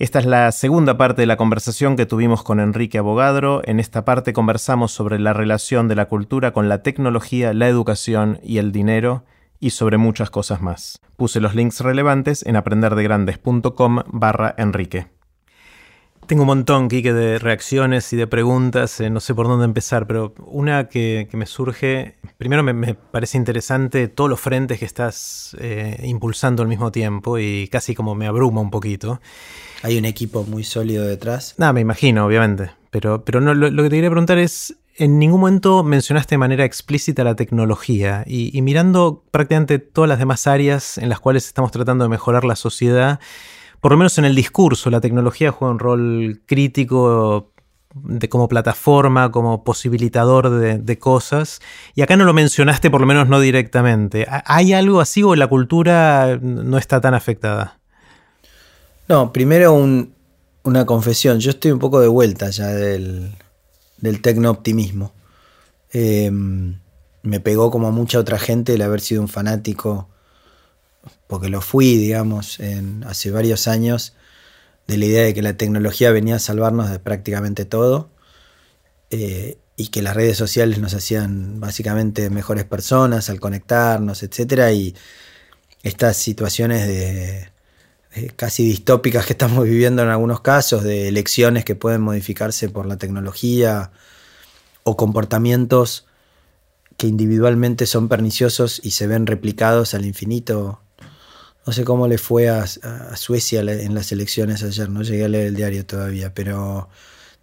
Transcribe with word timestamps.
Esta 0.00 0.18
es 0.18 0.24
la 0.24 0.50
segunda 0.50 0.96
parte 0.96 1.20
de 1.20 1.26
la 1.26 1.36
conversación 1.36 1.94
que 1.94 2.06
tuvimos 2.06 2.42
con 2.42 2.58
Enrique 2.58 2.96
Abogadro. 2.96 3.60
En 3.66 3.78
esta 3.78 4.06
parte 4.06 4.32
conversamos 4.32 4.92
sobre 4.92 5.18
la 5.18 5.34
relación 5.34 5.88
de 5.88 5.94
la 5.94 6.06
cultura 6.06 6.54
con 6.54 6.70
la 6.70 6.82
tecnología, 6.82 7.52
la 7.52 7.68
educación 7.68 8.40
y 8.42 8.56
el 8.56 8.72
dinero 8.72 9.24
y 9.58 9.70
sobre 9.70 9.98
muchas 9.98 10.30
cosas 10.30 10.62
más. 10.62 11.00
Puse 11.16 11.38
los 11.38 11.54
links 11.54 11.80
relevantes 11.80 12.46
en 12.46 12.56
aprenderdegrandes.com 12.56 13.98
barra 14.06 14.54
Enrique. 14.56 15.19
Tengo 16.30 16.44
un 16.44 16.46
montón, 16.46 16.86
Kike, 16.86 17.12
de 17.12 17.40
reacciones 17.40 18.12
y 18.12 18.16
de 18.16 18.28
preguntas, 18.28 19.00
eh, 19.00 19.10
no 19.10 19.18
sé 19.18 19.34
por 19.34 19.48
dónde 19.48 19.64
empezar, 19.64 20.06
pero 20.06 20.32
una 20.46 20.88
que, 20.88 21.28
me 21.32 21.44
surge, 21.44 22.18
primero 22.38 22.62
me, 22.62 22.94
parece 22.94 23.36
interesante 23.36 24.06
todos 24.06 24.30
los 24.30 24.38
frentes 24.38 24.78
que 24.78 24.84
estás 24.84 25.56
eh, 25.58 26.00
impulsando 26.04 26.62
al 26.62 26.68
mismo 26.68 26.92
tiempo 26.92 27.36
y 27.40 27.66
casi 27.66 27.96
como 27.96 28.14
me 28.14 28.28
abruma 28.28 28.60
un 28.60 28.70
poquito. 28.70 29.20
Hay 29.82 29.98
un 29.98 30.04
equipo 30.04 30.44
muy 30.44 30.62
sólido 30.62 31.04
detrás. 31.04 31.56
Nada, 31.58 31.72
me 31.72 31.80
imagino, 31.80 32.24
obviamente, 32.26 32.70
pero, 32.92 33.24
pero 33.24 33.40
no, 33.40 33.52
lo, 33.52 33.68
que 33.82 33.88
te 33.88 33.96
quería 33.96 34.10
preguntar 34.10 34.38
es, 34.38 34.76
en 34.98 35.18
ningún 35.18 35.40
momento 35.40 35.82
mencionaste 35.82 36.36
de 36.36 36.38
manera 36.38 36.64
explícita 36.64 37.24
la 37.24 37.34
tecnología 37.34 38.22
y, 38.24 38.56
y 38.56 38.62
mirando 38.62 39.24
prácticamente 39.32 39.80
todas 39.80 40.06
las 40.06 40.20
demás 40.20 40.46
áreas 40.46 40.96
en 40.96 41.08
las 41.08 41.18
cuales 41.18 41.48
estamos 41.48 41.72
tratando 41.72 42.04
de 42.04 42.08
mejorar 42.08 42.44
la 42.44 42.54
sociedad, 42.54 43.18
por 43.80 43.92
lo 43.92 43.98
menos 43.98 44.18
en 44.18 44.24
el 44.24 44.34
discurso, 44.34 44.90
la 44.90 45.00
tecnología 45.00 45.52
juega 45.52 45.72
un 45.72 45.78
rol 45.78 46.42
crítico 46.46 47.52
de 47.94 48.28
como 48.28 48.48
plataforma, 48.48 49.32
como 49.32 49.64
posibilitador 49.64 50.50
de, 50.50 50.98
cosas. 50.98 51.60
Y 51.94 52.02
acá 52.02 52.16
no 52.16 52.24
lo 52.24 52.32
mencionaste, 52.32 52.90
por 52.90 53.00
lo 53.00 53.06
menos 53.06 53.28
no 53.28 53.40
directamente. 53.40 54.26
¿Hay 54.44 54.72
algo 54.72 55.00
así 55.00 55.22
o 55.22 55.34
la 55.34 55.48
cultura 55.48 56.38
no 56.40 56.78
está 56.78 57.00
tan 57.00 57.14
afectada? 57.14 57.78
No, 59.08 59.32
primero 59.32 59.74
una 60.62 60.86
confesión. 60.86 61.40
Yo 61.40 61.50
estoy 61.50 61.72
un 61.72 61.80
poco 61.80 62.00
de 62.00 62.08
vuelta 62.08 62.50
ya 62.50 62.68
del, 62.68 63.34
del 63.98 64.22
tecno-optimismo. 64.22 65.12
Em, 65.92 66.78
me 67.22 67.40
pegó 67.40 67.70
como 67.70 67.88
a 67.88 67.90
mucha 67.90 68.20
otra 68.20 68.38
gente 68.38 68.74
el 68.74 68.82
haber 68.82 69.00
sido 69.00 69.20
un 69.20 69.28
fanático 69.28 70.08
porque 71.30 71.48
lo 71.48 71.60
fui, 71.60 71.96
digamos, 71.96 72.58
hace 73.06 73.30
varios 73.30 73.68
años, 73.68 74.14
de 74.88 74.98
la 74.98 75.04
idea 75.04 75.22
de 75.22 75.32
que 75.32 75.42
la 75.42 75.56
tecnología 75.56 76.10
venía 76.10 76.34
a 76.34 76.38
salvarnos 76.40 76.90
de 76.90 76.98
prácticamente 76.98 77.64
todo 77.64 78.10
eh, 79.10 79.56
y 79.76 79.88
que 79.88 80.02
las 80.02 80.16
redes 80.16 80.36
sociales 80.36 80.80
nos 80.80 80.92
hacían 80.92 81.60
básicamente 81.60 82.30
mejores 82.30 82.64
personas 82.64 83.30
al 83.30 83.38
conectarnos, 83.38 84.24
etc. 84.24 84.74
Y 84.74 84.96
estas 85.84 86.16
situaciones 86.16 86.88
de, 86.88 87.48
casi 88.34 88.64
distópicas 88.64 89.24
que 89.24 89.32
estamos 89.34 89.62
viviendo 89.62 90.02
en 90.02 90.08
algunos 90.08 90.40
casos, 90.40 90.82
de 90.82 91.06
elecciones 91.06 91.64
que 91.64 91.76
pueden 91.76 92.00
modificarse 92.00 92.68
por 92.70 92.86
la 92.86 92.96
tecnología 92.96 93.92
o 94.82 94.96
comportamientos 94.96 96.06
que 96.96 97.06
individualmente 97.06 97.86
son 97.86 98.08
perniciosos 98.08 98.80
y 98.82 98.90
se 98.90 99.06
ven 99.06 99.26
replicados 99.28 99.94
al 99.94 100.04
infinito 100.04 100.80
no 101.70 101.74
sé 101.74 101.84
cómo 101.84 102.08
le 102.08 102.18
fue 102.18 102.48
a, 102.48 102.66
Suecia 103.14 103.60
en 103.60 103.94
las 103.94 104.10
elecciones 104.10 104.64
ayer, 104.64 104.90
no 104.90 105.02
llegué 105.02 105.26
a 105.26 105.28
leer 105.28 105.46
el 105.46 105.54
diario 105.54 105.86
todavía, 105.86 106.34
pero 106.34 106.88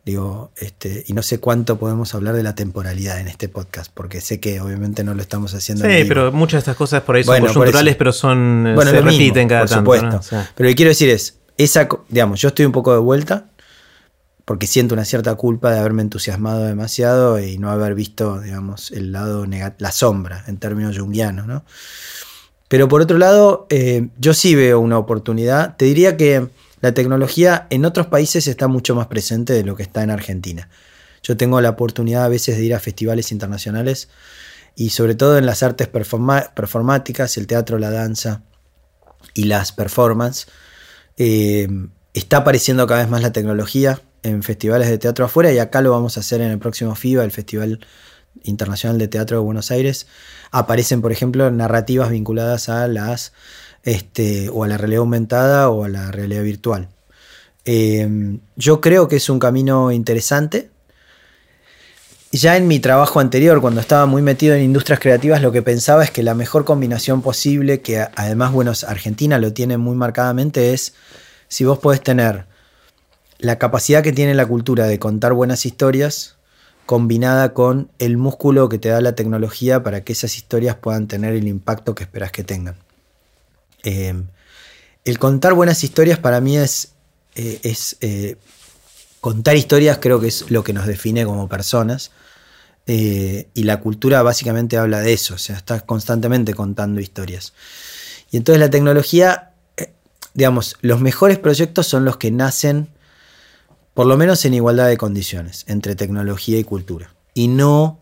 digo, 0.03 0.51
este, 0.57 1.05
y 1.07 1.13
no 1.13 1.23
sé 1.23 1.39
cuánto 1.39 1.79
podemos 1.79 2.13
hablar 2.13 2.35
de 2.35 2.43
la 2.43 2.53
temporalidad 2.53 3.21
en 3.21 3.29
este 3.29 3.47
podcast, 3.47 3.89
porque 3.93 4.19
sé 4.19 4.41
que 4.41 4.59
obviamente 4.59 5.05
no 5.05 5.13
lo 5.13 5.21
estamos 5.21 5.53
haciendo. 5.53 5.85
Sí, 5.85 6.03
pero 6.05 6.33
muchas 6.33 6.57
de 6.57 6.59
estas 6.59 6.75
cosas 6.75 7.03
por 7.03 7.15
ahí 7.15 7.23
son 7.23 7.39
coyunturales, 7.39 7.95
pero 7.95 8.11
son 8.11 8.67
eh, 8.67 8.83
se 8.83 8.99
repiten 8.99 9.47
cada 9.47 9.61
por 9.61 9.69
Supuesto. 9.69 10.19
Pero 10.29 10.67
lo 10.67 10.67
que 10.67 10.75
quiero 10.75 10.89
decir 10.89 11.07
es, 11.07 11.37
esa, 11.57 11.87
digamos, 12.09 12.41
yo 12.41 12.49
estoy 12.49 12.65
un 12.65 12.73
poco 12.73 12.91
de 12.91 12.99
vuelta, 12.99 13.45
porque 14.43 14.67
siento 14.67 14.93
una 14.93 15.05
cierta 15.05 15.35
culpa 15.35 15.71
de 15.71 15.79
haberme 15.79 16.01
entusiasmado 16.01 16.65
demasiado 16.65 17.39
y 17.39 17.57
no 17.59 17.71
haber 17.71 17.95
visto, 17.95 18.41
digamos, 18.41 18.91
el 18.91 19.13
lado 19.13 19.45
la 19.77 19.91
sombra 19.93 20.43
en 20.47 20.57
términos 20.57 20.99
junguianos, 20.99 21.47
¿no? 21.47 21.63
Pero 22.67 22.87
por 22.87 23.01
otro 23.01 23.17
lado, 23.17 23.67
eh, 23.69 24.09
yo 24.17 24.33
sí 24.33 24.55
veo 24.55 24.79
una 24.79 24.97
oportunidad. 24.97 25.77
Te 25.77 25.85
diría 25.85 26.17
que 26.17 26.47
la 26.81 26.93
tecnología 26.93 27.67
en 27.69 27.85
otros 27.85 28.07
países 28.07 28.47
está 28.47 28.67
mucho 28.67 28.93
más 28.95 29.07
presente 29.07 29.53
de 29.53 29.63
lo 29.63 29.75
que 29.75 29.83
está 29.83 30.03
en 30.03 30.11
Argentina. 30.11 30.69
Yo 31.23 31.37
tengo 31.37 31.59
la 31.61 31.71
oportunidad 31.71 32.25
a 32.25 32.29
veces 32.29 32.57
de 32.57 32.63
ir 32.63 32.73
a 32.73 32.79
festivales 32.79 33.31
internacionales 33.31 34.09
y 34.75 34.91
sobre 34.91 35.15
todo 35.15 35.37
en 35.37 35.45
las 35.45 35.63
artes 35.63 35.87
performáticas, 35.87 37.37
el 37.37 37.47
teatro, 37.47 37.79
la 37.79 37.89
danza 37.89 38.43
y 39.33 39.45
las 39.45 39.71
performances. 39.71 40.47
Eh, 41.17 41.67
está 42.13 42.37
apareciendo 42.37 42.85
cada 42.85 43.01
vez 43.01 43.09
más 43.09 43.21
la 43.21 43.31
tecnología 43.33 44.01
en 44.23 44.43
festivales 44.43 44.89
de 44.89 44.97
teatro 44.97 45.25
afuera 45.25 45.51
y 45.51 45.59
acá 45.59 45.81
lo 45.81 45.91
vamos 45.91 46.17
a 46.17 46.19
hacer 46.19 46.41
en 46.41 46.51
el 46.51 46.59
próximo 46.59 46.95
FIBA, 46.95 47.23
el 47.23 47.31
Festival 47.31 47.79
Internacional 48.43 48.97
de 48.97 49.07
Teatro 49.07 49.37
de 49.37 49.43
Buenos 49.43 49.71
Aires, 49.71 50.07
aparecen, 50.51 51.01
por 51.01 51.11
ejemplo, 51.11 51.49
narrativas 51.51 52.09
vinculadas 52.09 52.69
a 52.69 52.87
las 52.87 53.33
este, 53.83 54.49
o 54.49 54.63
a 54.63 54.67
la 54.67 54.77
realidad 54.77 54.99
aumentada 54.99 55.69
o 55.69 55.83
a 55.83 55.89
la 55.89 56.11
realidad 56.11 56.43
virtual. 56.43 56.89
Em, 57.65 58.39
yo 58.55 58.79
creo 58.81 59.07
que 59.07 59.17
es 59.17 59.29
un 59.29 59.39
camino 59.39 59.91
interesante. 59.91 60.69
Ya 62.31 62.57
en 62.57 62.67
mi 62.67 62.79
trabajo 62.79 63.19
anterior, 63.19 63.61
cuando 63.61 63.81
estaba 63.81 64.05
muy 64.05 64.21
metido 64.21 64.55
en 64.55 64.63
industrias 64.63 64.99
creativas, 64.99 65.41
lo 65.41 65.51
que 65.51 65.61
pensaba 65.61 66.03
es 66.03 66.11
que 66.11 66.23
la 66.23 66.33
mejor 66.33 66.65
combinación 66.65 67.21
posible, 67.21 67.81
que 67.81 68.05
además, 68.15 68.51
bueno, 68.51 68.71
Argentina 68.87 69.37
lo 69.39 69.53
tiene 69.53 69.77
muy 69.77 69.95
marcadamente, 69.95 70.73
es 70.73 70.93
si 71.47 71.65
vos 71.65 71.79
podés 71.79 72.01
tener 72.01 72.45
la 73.39 73.57
capacidad 73.57 74.03
que 74.03 74.13
tiene 74.13 74.33
la 74.33 74.45
cultura 74.45 74.87
de 74.87 74.99
contar 74.99 75.33
buenas 75.33 75.65
historias, 75.65 76.36
combinada 76.87 77.53
con 77.53 77.91
el 77.99 78.17
músculo 78.17 78.69
que 78.69 78.79
te 78.79 78.87
da 78.89 79.01
la 79.01 79.13
tecnología 79.13 79.83
para 79.83 80.05
que 80.05 80.13
esas 80.13 80.37
historias 80.37 80.77
puedan 80.77 81.07
tener 81.07 81.35
el 81.35 81.47
impacto 81.47 81.93
que 81.93 82.05
esperas 82.05 82.31
que 82.31 82.45
tengan. 82.45 82.77
Eh, 83.83 84.15
el 85.03 85.19
contar 85.19 85.53
buenas 85.53 85.83
historias 85.83 86.17
para 86.17 86.39
mí 86.39 86.57
es, 86.57 86.93
eh, 87.35 87.59
es 87.63 87.97
eh, 87.99 88.37
contar 89.19 89.57
historias 89.57 89.99
creo 90.01 90.19
que 90.21 90.27
es 90.27 90.49
lo 90.49 90.63
que 90.63 90.73
nos 90.73 90.87
define 90.87 91.25
como 91.25 91.47
personas. 91.47 92.11
y 92.87 93.63
la 93.63 93.81
cultura 93.81 94.23
básicamente 94.23 94.77
habla 94.77 95.01
de 95.01 95.11
eso, 95.11 95.33
o 95.33 95.37
sea, 95.37 95.57
estás 95.57 95.83
constantemente 95.83 96.53
contando 96.53 97.01
historias. 97.01 97.51
Y 98.31 98.37
entonces 98.37 98.61
la 98.61 98.69
tecnología, 98.69 99.51
digamos, 100.33 100.77
los 100.79 101.01
mejores 101.01 101.37
proyectos 101.37 101.85
son 101.85 102.05
los 102.05 102.15
que 102.15 102.31
nacen 102.31 102.87
por 103.97 104.05
lo 104.05 104.15
menos 104.15 104.45
en 104.45 104.53
igualdad 104.53 104.89
de 104.89 104.95
condiciones 104.95 105.65
entre 105.67 105.95
tecnología 105.95 106.59
y 106.59 106.63
cultura. 106.63 107.15
Y 107.33 107.47
no 107.47 107.99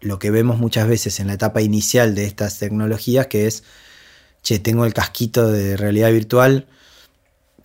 lo 0.00 0.18
que 0.18 0.32
vemos 0.32 0.58
muchas 0.58 0.88
veces 0.88 1.20
en 1.20 1.28
la 1.28 1.34
etapa 1.34 1.62
inicial 1.62 2.16
de 2.16 2.24
estas 2.24 2.58
tecnologías, 2.58 3.28
que 3.28 3.46
es, 3.46 3.62
che, 4.42 4.58
tengo 4.58 4.84
el 4.84 4.92
casquito 4.92 5.46
de 5.46 5.76
realidad 5.76 6.10
virtual, 6.10 6.66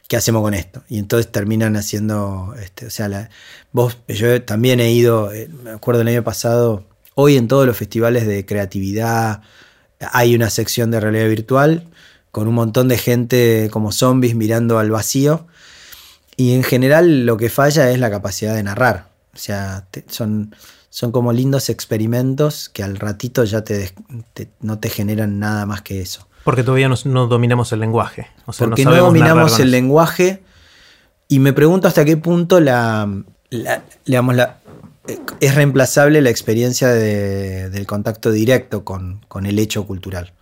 ¿qué 0.07 0.15
hacemos 0.15 0.43
con 0.43 0.53
esto? 0.53 0.83
Y 0.89 0.99
entonces 0.99 1.31
terminan 1.31 1.75
haciendo, 1.75 2.53
este, 2.61 2.85
o 2.85 2.91
sea, 2.91 3.31
vos, 3.71 3.97
yo 4.07 4.43
también 4.43 4.79
he 4.79 4.91
ido, 4.91 5.33
eh, 5.33 5.49
me 5.63 5.71
acuerdo 5.71 6.01
el 6.01 6.07
año 6.07 6.23
pasado, 6.23 6.85
hoy 7.15 7.35
en 7.35 7.47
todos 7.47 7.65
los 7.65 7.75
festivales 7.75 8.27
de 8.27 8.45
creatividad 8.45 9.41
hay 9.99 10.35
una 10.35 10.51
sección 10.51 10.91
de 10.91 10.99
realidad 10.99 11.29
virtual 11.29 11.89
con 12.29 12.47
un 12.47 12.53
montón 12.53 12.89
de 12.89 12.99
gente 12.99 13.69
como 13.71 13.91
zombies 13.91 14.35
mirando 14.35 14.77
al 14.77 14.91
vacío 14.91 15.47
y 16.41 16.53
en 16.55 16.63
general 16.63 17.27
lo 17.27 17.37
que 17.37 17.49
falla 17.49 17.91
es 17.91 17.99
la 17.99 18.09
capacidad 18.09 18.55
de 18.55 18.63
narrar. 18.63 19.09
O 19.31 19.37
sea, 19.37 19.85
son, 20.07 20.55
son 20.89 21.11
como 21.11 21.33
lindos 21.33 21.69
experimentos 21.69 22.67
que 22.67 22.81
al 22.81 22.97
ratito 22.97 23.43
ya 23.43 23.63
te, 23.63 23.93
no 24.59 24.79
te 24.79 24.89
generan 24.89 25.37
nada 25.37 25.67
más 25.67 25.83
que 25.83 26.01
eso. 26.01 26.27
Porque 26.43 26.63
todavía 26.63 26.89
no, 26.89 27.27
dominamos 27.27 27.71
el 27.73 27.79
lenguaje. 27.79 28.27
Porque 28.57 28.85
no, 28.85 28.95
dominamos 28.95 29.59
el 29.59 29.69
lenguaje 29.69 30.41
y 31.27 31.37
me 31.37 31.53
pregunto 31.53 31.87
hasta 31.87 32.03
qué 32.05 32.17
punto 32.17 32.59
la, 32.59 33.07
digamos, 34.03 34.35
la, 34.35 34.57
es 35.39 35.53
reemplazable 35.53 36.21
la 36.21 36.31
experiencia 36.31 36.87
del 36.87 37.85
contacto 37.85 38.31
directo 38.31 38.83
con, 38.83 39.23
con 39.27 39.45
el 39.45 39.59
hecho 39.59 39.85
cultural. 39.85 40.33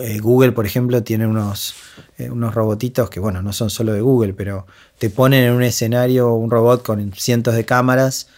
Eh, 0.00 0.18
Google, 0.20 0.52
por 0.52 0.66
ejemplo, 0.66 1.02
tiene 1.02 1.26
unos, 1.26 1.74
eh, 2.18 2.30
unos 2.30 2.54
robotitos 2.54 3.10
que, 3.10 3.20
bueno, 3.20 3.42
no 3.42 3.52
son 3.52 3.70
solo 3.70 3.92
de 3.92 4.00
Google, 4.00 4.34
pero 4.34 4.66
te 4.98 5.10
ponen 5.10 5.44
en 5.44 5.52
un 5.52 5.62
escenario 5.62 6.34
un 6.34 6.50
robot 6.50 6.82
con 6.84 7.12
cientos 7.12 7.54
de 7.54 7.64
cámaras 7.64 8.28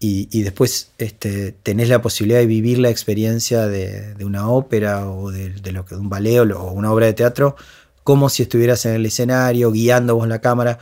y, 0.00 0.42
después 0.42 0.92
este, 0.98 1.52
tenés 1.52 1.88
la 1.88 2.00
posibilidad 2.00 2.38
de 2.38 2.46
vivir 2.46 2.78
la 2.78 2.90
experiencia 2.90 3.66
de, 3.66 4.14
una 4.24 4.48
ópera 4.48 5.10
o 5.10 5.30
de, 5.32 5.72
lo 5.72 5.84
que, 5.84 5.96
un 5.96 6.08
ballet 6.08 6.38
o 6.38 6.70
una 6.72 6.92
obra 6.92 7.06
de 7.06 7.14
teatro 7.14 7.56
como 8.04 8.28
si 8.28 8.44
estuvieras 8.44 8.86
en 8.86 8.94
el 8.94 9.06
escenario, 9.06 9.70
guiando 9.72 10.16
vos 10.16 10.28
la 10.28 10.40
cámara. 10.40 10.78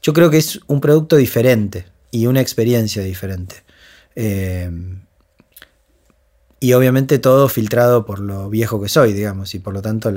Yo 0.00 0.12
creo 0.12 0.30
que 0.30 0.38
es 0.38 0.60
un 0.68 0.80
producto 0.80 1.16
diferente 1.16 1.86
y 2.10 2.26
una 2.26 2.40
experiencia 2.40 3.02
diferente. 3.02 3.56
Eh, 4.14 4.70
Y 6.62 6.74
obviamente 6.74 7.18
todo 7.18 7.48
filtrado 7.48 8.06
por 8.06 8.20
lo 8.20 8.48
viejo 8.48 8.80
que 8.80 8.88
soy, 8.88 9.12
digamos, 9.12 9.52
y 9.56 9.58
por 9.58 9.74
lo 9.74 9.82
tanto 9.82 10.12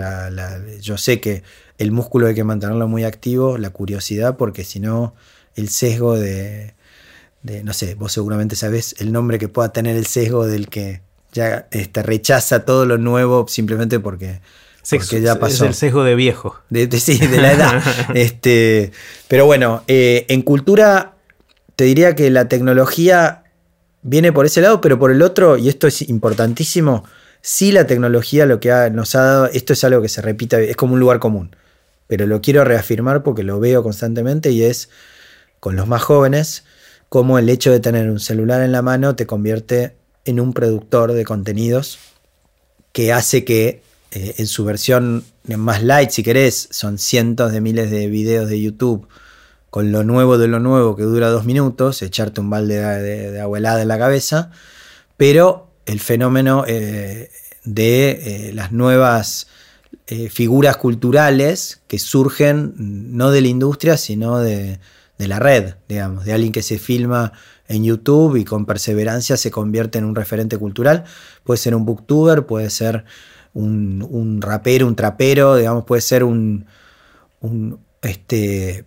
yo 0.80 0.96
sé 0.96 1.20
que 1.20 1.42
el 1.80 1.92
músculo 1.92 2.28
hay 2.28 2.36
que 2.36 2.44
mantenerlo 2.44 2.88
muy 2.88 3.04
activo, 3.04 3.58
la 3.58 3.72
curiosidad, 3.72 4.38
porque 4.38 4.64
si 4.64 4.80
no, 4.80 5.16
el 5.56 5.70
sesgo 5.70 6.16
de, 6.16 6.76
no 7.64 7.74
sé, 7.74 7.96
vos 7.96 8.14
seguramente 8.14 8.56
sabés 8.56 8.94
el 9.00 9.12
nombre 9.12 9.40
que 9.40 9.48
pueda 9.48 9.74
tener 9.74 9.96
el 9.96 10.06
sesgo 10.06 10.46
del 10.46 10.70
que 10.70 11.02
ya 11.34 11.68
este, 11.72 12.04
rechaza 12.04 12.64
todo 12.64 12.86
lo 12.86 13.00
nuevo 13.00 13.48
simplemente 13.48 14.00
porque, 14.00 14.40
ya 15.20 15.40
pasó. 15.40 15.66
Es 15.66 15.70
el 15.70 15.74
sesgo 15.74 16.04
de 16.04 16.14
viejo. 16.14 16.60
De, 16.70 16.88
sí, 17.00 17.18
de 17.18 17.42
la 17.42 17.54
edad. 17.54 17.84
este, 18.14 18.92
pero 19.28 19.48
bueno, 19.48 19.84
eh, 19.88 20.28
en 20.30 20.44
cultura 20.44 21.16
te 21.76 21.86
diría 21.86 22.14
que 22.14 22.30
la 22.30 22.48
tecnología 22.48 23.45
viene 24.08 24.32
por 24.32 24.46
ese 24.46 24.62
lado, 24.62 24.82
pero 24.82 25.00
por 25.00 25.12
el 25.12 25.24
otro, 25.24 25.58
y 25.58 25.68
esto 25.68 25.88
es 25.88 26.08
importantísimo, 26.08 27.04
sí 27.42 27.72
la 27.72 27.88
tecnología 27.88 28.46
lo 28.46 28.60
que 28.60 28.70
nos 28.92 29.16
ha 29.16 29.22
dado, 29.22 29.46
esto 29.48 29.74
es 29.74 29.84
algo 29.84 30.00
que 30.04 30.10
se 30.10 30.22
repite, 30.22 30.70
es 30.70 30.76
como 30.76 30.94
un 30.94 31.00
lugar 31.00 31.18
común, 31.18 31.56
pero 32.06 32.28
lo 32.28 32.40
quiero 32.40 32.64
reafirmar 32.64 33.24
porque 33.24 33.42
lo 33.42 33.60
veo 33.60 33.82
constantemente 33.82 34.52
y 34.52 34.62
es 34.62 34.90
con 35.60 35.76
los 35.76 35.88
más 35.88 36.04
jóvenes, 36.04 36.66
como 37.10 37.40
el 37.40 37.50
hecho 37.50 37.72
de 37.72 37.80
tener 37.80 38.08
un 38.12 38.20
celular 38.20 38.62
en 38.62 38.72
la 38.72 38.84
mano 38.84 39.16
te 39.16 39.26
convierte 39.26 39.96
en 40.24 40.40
un 40.40 40.54
productor 40.54 41.14
de 41.14 41.26
contenidos 41.26 41.98
que 42.92 43.12
hace 43.12 43.44
que 43.44 43.82
eh, 44.12 44.36
en 44.38 44.46
su 44.46 44.66
versión 44.66 45.26
más 45.48 45.82
light, 45.82 46.12
si 46.12 46.22
querés, 46.22 46.68
son 46.70 47.00
cientos 47.00 47.52
de 47.52 47.60
miles 47.60 47.90
de 47.90 48.08
videos 48.08 48.50
de 48.50 48.62
YouTube 48.62 49.08
con 49.70 49.92
lo 49.92 50.04
nuevo 50.04 50.38
de 50.38 50.48
lo 50.48 50.60
nuevo 50.60 50.96
que 50.96 51.04
dura 51.04 51.30
dos 51.30 51.46
minutos, 51.46 52.02
echarte 52.02 52.42
un 52.42 52.50
balde 52.50 52.80
de, 52.80 53.32
de, 53.32 53.40
en 53.40 53.88
la 53.88 53.98
cabeza, 53.98 54.52
pero 55.18 55.72
el 55.86 56.00
fenómeno 56.00 56.64
eh, 56.68 57.30
de 57.64 58.10
eh, 58.50 58.54
las 58.54 58.72
nuevas 58.72 59.48
eh, 60.08 60.30
figuras 60.30 60.78
culturales 60.78 61.82
que 61.88 62.00
surgen 62.00 62.74
no 62.78 63.32
de 63.32 63.42
la 63.42 63.48
industria, 63.48 63.98
sino 63.98 64.40
de, 64.40 64.80
la 65.18 65.40
red, 65.40 65.76
digamos, 65.88 66.26
de 66.26 66.34
alguien 66.34 66.52
que 66.52 66.62
se 66.62 66.78
filma 66.78 67.32
en 67.68 67.84
YouTube 67.84 68.36
y 68.36 68.46
con 68.46 68.66
perseverancia 68.66 69.38
se 69.38 69.50
convierte 69.50 69.98
en 69.98 70.06
un 70.06 70.16
referente 70.16 70.58
cultural. 70.58 71.06
Puede 71.44 71.58
ser 71.58 71.74
un 71.76 71.86
booktuber, 71.86 72.46
puede 72.46 72.70
ser 72.70 73.06
un, 73.54 74.40
rapero, 74.42 74.88
un 74.88 74.96
trapero, 74.96 75.56
digamos, 75.56 75.86
puede 75.86 76.02
ser 76.02 76.24
un, 76.24 76.66
un 77.40 77.80
este, 78.02 78.86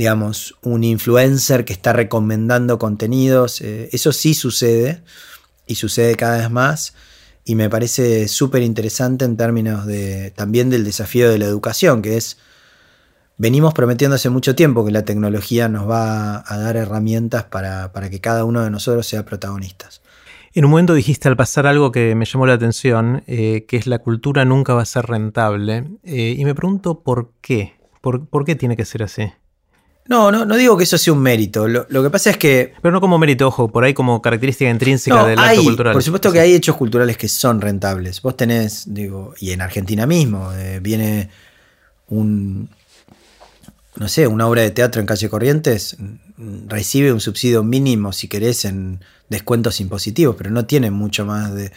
digamos, 0.00 0.56
un 0.62 0.82
influencer 0.82 1.66
que 1.66 1.74
está 1.74 1.92
recomendando 1.92 2.78
contenidos. 2.78 3.60
Eh, 3.60 3.90
eso 3.92 4.12
sí 4.12 4.32
sucede 4.32 5.02
y 5.66 5.74
sucede 5.74 6.14
cada 6.14 6.38
vez 6.38 6.50
más 6.50 6.94
y 7.44 7.54
me 7.54 7.68
parece 7.68 8.26
súper 8.26 8.62
interesante 8.62 9.26
en 9.26 9.36
términos 9.36 9.84
de 9.84 10.30
también 10.30 10.70
del 10.70 10.84
desafío 10.84 11.28
de 11.28 11.36
la 11.36 11.44
educación, 11.44 12.00
que 12.00 12.16
es, 12.16 12.38
venimos 13.36 13.74
prometiendo 13.74 14.14
hace 14.14 14.30
mucho 14.30 14.54
tiempo 14.54 14.86
que 14.86 14.90
la 14.90 15.04
tecnología 15.04 15.68
nos 15.68 15.86
va 15.86 16.44
a 16.46 16.56
dar 16.56 16.78
herramientas 16.78 17.44
para, 17.44 17.90
que 18.10 18.20
cada 18.22 18.46
uno 18.46 18.64
de 18.64 18.70
nosotros 18.70 19.06
sea 19.06 19.26
protagonistas. 19.26 20.00
En 20.54 20.64
un 20.64 20.70
momento 20.70 20.94
dijiste 20.94 21.28
al 21.28 21.36
pasar 21.36 21.66
algo 21.66 21.92
que 21.92 22.14
me 22.14 22.24
llamó 22.24 22.46
la 22.46 22.54
atención, 22.54 23.22
eh, 23.26 23.66
que 23.68 23.76
es 23.76 23.86
la 23.86 23.98
cultura 23.98 24.46
nunca 24.46 24.72
va 24.72 24.80
a 24.80 24.86
ser 24.86 25.04
rentable, 25.04 25.84
eh, 26.04 26.36
y 26.38 26.44
me 26.46 26.54
pregunto 26.54 27.02
por 27.02 27.32
qué, 27.42 27.74
por 28.00 28.46
qué 28.46 28.54
tiene 28.54 28.78
que 28.78 28.86
ser 28.86 29.02
así. 29.02 29.30
No, 30.10 30.32
no, 30.32 30.44
no 30.44 30.56
digo 30.56 30.76
que 30.76 30.82
eso 30.82 30.98
sea 30.98 31.12
un 31.12 31.20
mérito. 31.20 31.68
Lo, 31.68 31.86
que 31.86 32.10
pasa 32.10 32.30
es 32.30 32.36
que. 32.36 32.74
Pero 32.82 32.90
no 32.90 33.00
como 33.00 33.16
mérito, 33.16 33.46
ojo, 33.46 33.70
por 33.70 33.84
ahí 33.84 33.94
como 33.94 34.20
característica 34.20 34.68
intrínseca 34.68 35.24
del 35.24 35.38
acto 35.38 35.62
cultural. 35.62 35.92
Por 35.92 36.02
supuesto 36.02 36.32
que 36.32 36.40
hay 36.40 36.52
hechos 36.52 36.74
culturales 36.74 37.16
que 37.16 37.28
son 37.28 37.60
rentables. 37.60 38.20
Vos 38.20 38.36
tenés, 38.36 38.92
digo, 38.92 39.34
y 39.38 39.52
en 39.52 39.62
Argentina 39.62 40.06
mismo, 40.06 40.52
eh, 40.52 40.80
viene 40.82 41.30
un. 42.08 42.68
No 43.94 44.08
sé, 44.08 44.26
una 44.26 44.48
obra 44.48 44.62
de 44.62 44.72
teatro 44.72 45.00
en 45.00 45.06
calle 45.06 45.28
Corrientes 45.28 45.96
mm, 45.98 46.68
recibe 46.68 47.12
un 47.12 47.20
subsidio 47.20 47.62
mínimo, 47.62 48.12
si 48.12 48.26
querés, 48.26 48.64
en 48.64 48.98
descuentos 49.28 49.78
impositivos, 49.78 50.34
pero 50.34 50.50
no 50.50 50.66
tiene 50.66 50.90
mucho 50.90 51.24
más 51.24 51.54
de. 51.54 51.70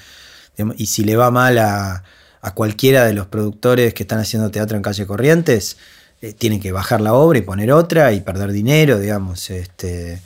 y 0.75 0.87
si 0.87 1.03
le 1.03 1.15
va 1.15 1.29
mal 1.29 1.59
a, 1.59 2.03
a 2.41 2.53
cualquiera 2.55 3.05
de 3.05 3.13
los 3.13 3.27
productores 3.27 3.93
que 3.93 4.01
están 4.01 4.17
haciendo 4.17 4.49
teatro 4.49 4.75
en 4.75 4.81
calle 4.81 5.05
Corrientes 5.05 5.77
eh, 6.23 6.31
tienen 6.31 6.61
que 6.61 6.71
bajar 6.71 7.01
la 7.01 7.15
obra 7.15 7.37
y 7.37 7.41
poner 7.41 7.69
otra 7.73 8.13
y 8.13 8.21
perder 8.21 8.53
dinero, 8.53 8.97
digamos. 8.97 9.49
Este. 9.49 10.21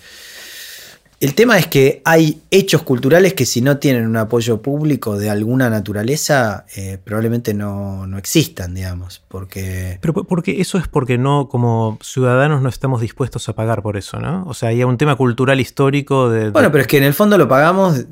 El 1.19 1.33
tema 1.33 1.57
es 1.57 1.65
que 1.65 2.03
hay 2.05 2.43
hechos 2.51 2.83
culturales 2.83 3.33
que 3.33 3.47
si 3.47 3.61
no 3.61 3.77
tienen 3.77 4.05
un 4.05 4.15
apoyo 4.15 4.61
público 4.61 5.17
de 5.17 5.31
alguna 5.31 5.71
naturaleza, 5.71 6.67
eh, 6.75 6.99
probablemente 7.03 7.55
no, 7.55 8.05
existan, 8.15 8.75
digamos, 8.75 9.23
porque... 9.27 9.97
Pero 9.99 10.13
porque 10.13 10.61
eso 10.61 10.77
es 10.77 10.87
porque 10.87 11.17
no, 11.17 11.49
como 11.49 11.97
ciudadanos 12.03 12.61
no 12.61 12.69
estamos 12.69 13.01
dispuestos 13.01 13.49
a 13.49 13.53
pagar 13.53 13.81
por 13.81 13.97
eso, 13.97 14.19
¿no? 14.19 14.45
O 14.45 14.53
sea, 14.53 14.69
hay 14.69 14.83
un 14.83 14.99
tema 14.99 15.15
cultural 15.15 15.59
histórico 15.59 16.29
de... 16.29 16.51
Bueno, 16.51 16.71
pero 16.71 16.83
es 16.83 16.87
que 16.87 16.97
en 16.97 17.05
el 17.05 17.15
fondo 17.15 17.39
lo 17.39 17.47
pagamos 17.47 17.97
eh, 17.97 18.05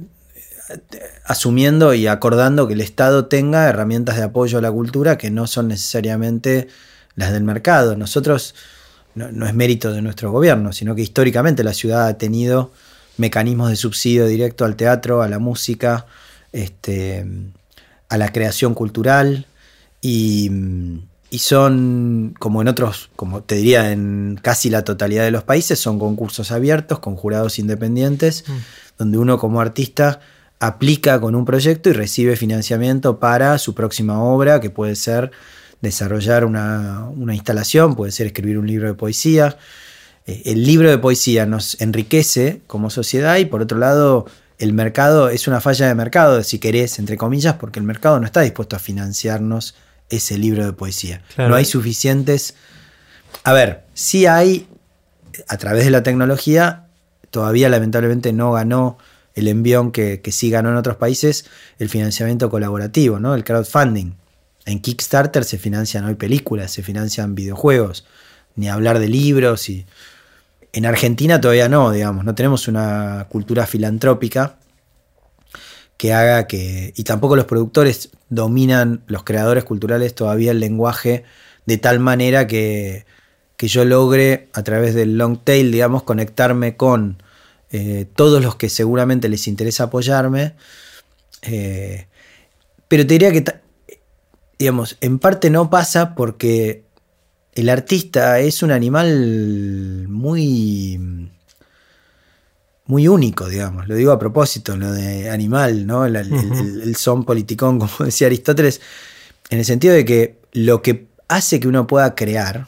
asumiendo 1.25 1.93
y 1.93 2.07
acordando 2.07 2.67
que 2.67 2.73
el 2.73 2.81
Estado 2.81 3.27
tenga 3.27 3.69
herramientas 3.69 4.17
de 4.17 4.23
apoyo 4.23 4.57
a 4.57 4.61
la 4.61 4.71
cultura 4.71 5.19
que 5.19 5.29
no 5.29 5.45
son 5.45 5.67
necesariamente 5.67 6.69
las 7.15 7.31
del 7.31 7.44
mercado. 7.44 7.95
Nosotros, 7.95 8.56
no, 9.15 9.45
es 9.45 9.53
mérito 9.53 9.91
de 9.91 10.01
nuestro 10.01 10.31
gobierno, 10.31 10.73
sino 10.73 10.95
que 10.95 11.01
históricamente 11.01 11.63
la 11.63 11.73
ciudad 11.73 12.07
ha 12.07 12.17
tenido 12.17 12.71
mecanismos 13.17 13.69
de 13.69 13.75
subsidio 13.75 14.27
directo 14.27 14.65
al 14.65 14.75
teatro, 14.75 15.21
a 15.21 15.29
la 15.29 15.39
música, 15.39 16.06
este, 16.51 17.25
a 18.09 18.17
la 18.17 18.31
creación 18.31 18.73
cultural 18.73 19.45
y, 20.01 20.51
son, 21.39 22.33
como 22.39 22.62
en 22.62 22.69
otros, 22.69 23.09
como 23.18 23.41
te 23.44 23.56
diría, 23.56 23.91
en 23.91 24.39
casi 24.41 24.69
la 24.69 24.83
totalidad 24.83 25.23
de 25.25 25.31
los 25.31 25.44
países, 25.44 25.79
son 25.79 26.00
concursos 26.00 26.51
abiertos 26.51 27.00
con 27.00 27.18
jurados 27.18 27.59
independientes, 27.59 28.45
mm. 28.47 28.53
donde 29.00 29.18
uno 29.18 29.38
como 29.38 29.59
artista 29.59 30.21
aplica 30.59 31.19
con 31.19 31.35
un 31.35 31.44
proyecto 31.44 31.89
y 31.89 31.94
recibe 31.94 32.38
financiamiento 32.38 33.19
para 33.19 33.57
su 33.57 33.73
próxima 33.73 34.23
obra, 34.23 34.61
que 34.61 34.69
puede 34.69 34.95
ser 34.95 35.31
desarrollar 35.85 36.45
una, 36.45 37.09
instalación, 37.33 37.95
puede 37.95 38.11
ser 38.11 38.27
escribir 38.27 38.57
un 38.57 38.67
libro 38.67 38.87
de 38.87 38.93
poesía. 38.93 39.57
Eh, 40.25 40.41
el 40.45 40.65
libro 40.65 40.89
de 40.89 40.97
poesía 40.97 41.45
nos 41.45 41.79
enriquece 41.81 42.61
como 42.67 42.89
sociedad 42.89 43.37
y 43.37 43.45
por 43.45 43.61
otro 43.61 43.77
lado 43.77 44.25
el 44.57 44.73
mercado 44.73 45.29
es 45.29 45.47
una 45.47 45.61
falla 45.61 45.87
de 45.87 45.95
mercado, 45.95 46.41
si 46.43 46.59
querés, 46.59 46.99
entre 46.99 47.17
comillas, 47.17 47.55
porque 47.55 47.79
el 47.79 47.85
mercado 47.85 48.19
no 48.19 48.25
está 48.25 48.41
dispuesto 48.41 48.75
a 48.75 48.79
financiarnos 48.79 49.75
ese 50.09 50.37
libro 50.37 50.65
de 50.65 50.73
poesía. 50.73 51.21
No 51.37 51.55
hay 51.55 51.65
suficientes... 51.65 52.55
A 53.43 53.51
ver, 53.51 53.83
sí 53.93 54.25
hay, 54.25 54.67
a 55.47 55.57
través 55.57 55.83
de 55.83 55.91
la 55.91 56.03
tecnología, 56.03 56.85
todavía 57.31 57.68
lamentablemente 57.68 58.31
no 58.31 58.54
ganó 58.54 58.97
el 59.33 59.49
envión 59.49 59.92
que, 59.92 60.21
que 60.21 60.31
sí 60.31 60.49
ganó 60.49 60.69
en 60.69 60.77
otros 60.77 60.95
países, 60.95 61.45
el 61.77 61.89
financiamiento 61.89 62.49
colaborativo, 62.49 63.19
¿no? 63.19 63.35
el 63.35 63.44
crowdfunding. 63.44 64.13
En 64.66 64.80
Kickstarter 64.80 65.44
se 65.44 65.57
financian 65.57 66.06
hoy 66.06 66.16
películas, 66.16 66.72
se 66.72 66.84
financian 66.84 67.36
videojuegos, 67.36 68.06
ni 68.56 68.69
hablar 68.69 69.00
de 69.00 69.07
libros 69.07 69.69
y 69.69 69.86
en 70.74 70.86
Argentina 70.86 71.40
todavía 71.40 71.69
no, 71.69 71.92
digamos, 71.92 72.26
no 72.26 72.36
tenemos 72.36 72.68
una 72.68 73.28
cultura 73.30 73.66
filantrópica 73.66 74.57
que 75.98 76.14
haga 76.14 76.48
que 76.48 76.94
y 76.95 77.04
tampoco 77.04 77.36
los 77.36 77.45
productores 77.45 78.10
dominan 78.30 79.04
los 79.07 79.24
creadores 79.24 79.64
culturales 79.64 80.16
todavía 80.16 80.52
el 80.52 80.60
lenguaje 80.60 81.24
de 81.66 81.78
tal 81.78 82.00
manera 82.00 82.48
que, 82.48 83.06
que 83.57 83.68
yo 83.68 83.86
logre 83.86 84.50
a 84.54 84.64
través 84.64 84.95
del 84.95 85.18
long 85.18 85.38
tail, 85.44 85.72
digamos, 85.72 86.04
conectarme 86.04 86.76
con 86.76 87.22
eh, 87.72 88.06
todos 88.16 88.44
los 88.44 88.56
que 88.56 88.69
seguramente 88.69 89.30
les 89.30 89.48
interesa 89.48 89.86
apoyarme. 89.86 90.54
Eh, 91.42 92.07
pero 92.88 93.06
te 93.07 93.14
diría 93.14 93.31
que 93.31 93.44
digamos, 94.57 94.97
en 95.02 95.19
parte 95.19 95.50
no 95.50 95.69
pasa 95.69 96.16
porque 96.16 96.85
el 97.54 97.69
artista 97.69 98.40
es 98.40 98.64
un 98.64 98.71
animal 98.71 100.07
muy 100.09 101.00
muy 102.88 103.07
único, 103.07 103.50
digamos. 103.50 103.88
Lo 103.88 103.95
digo 103.95 104.12
a 104.12 104.19
propósito, 104.19 104.78
lo 104.78 104.92
de 104.92 105.30
animal, 105.30 105.88
¿no? 105.88 106.06
El, 106.06 106.95
son 106.95 107.26
politicón, 107.26 107.80
como 107.80 107.92
decía 108.06 108.28
Aristóteles, 108.28 108.81
en 109.50 109.59
el 109.59 109.66
sentido 109.66 109.94
de 109.94 110.06
que 110.06 110.40
lo 110.54 110.81
que 110.81 111.07
hace 111.28 111.59
que 111.59 111.68
uno 111.68 111.88
pueda 111.88 112.14
crear, 112.14 112.68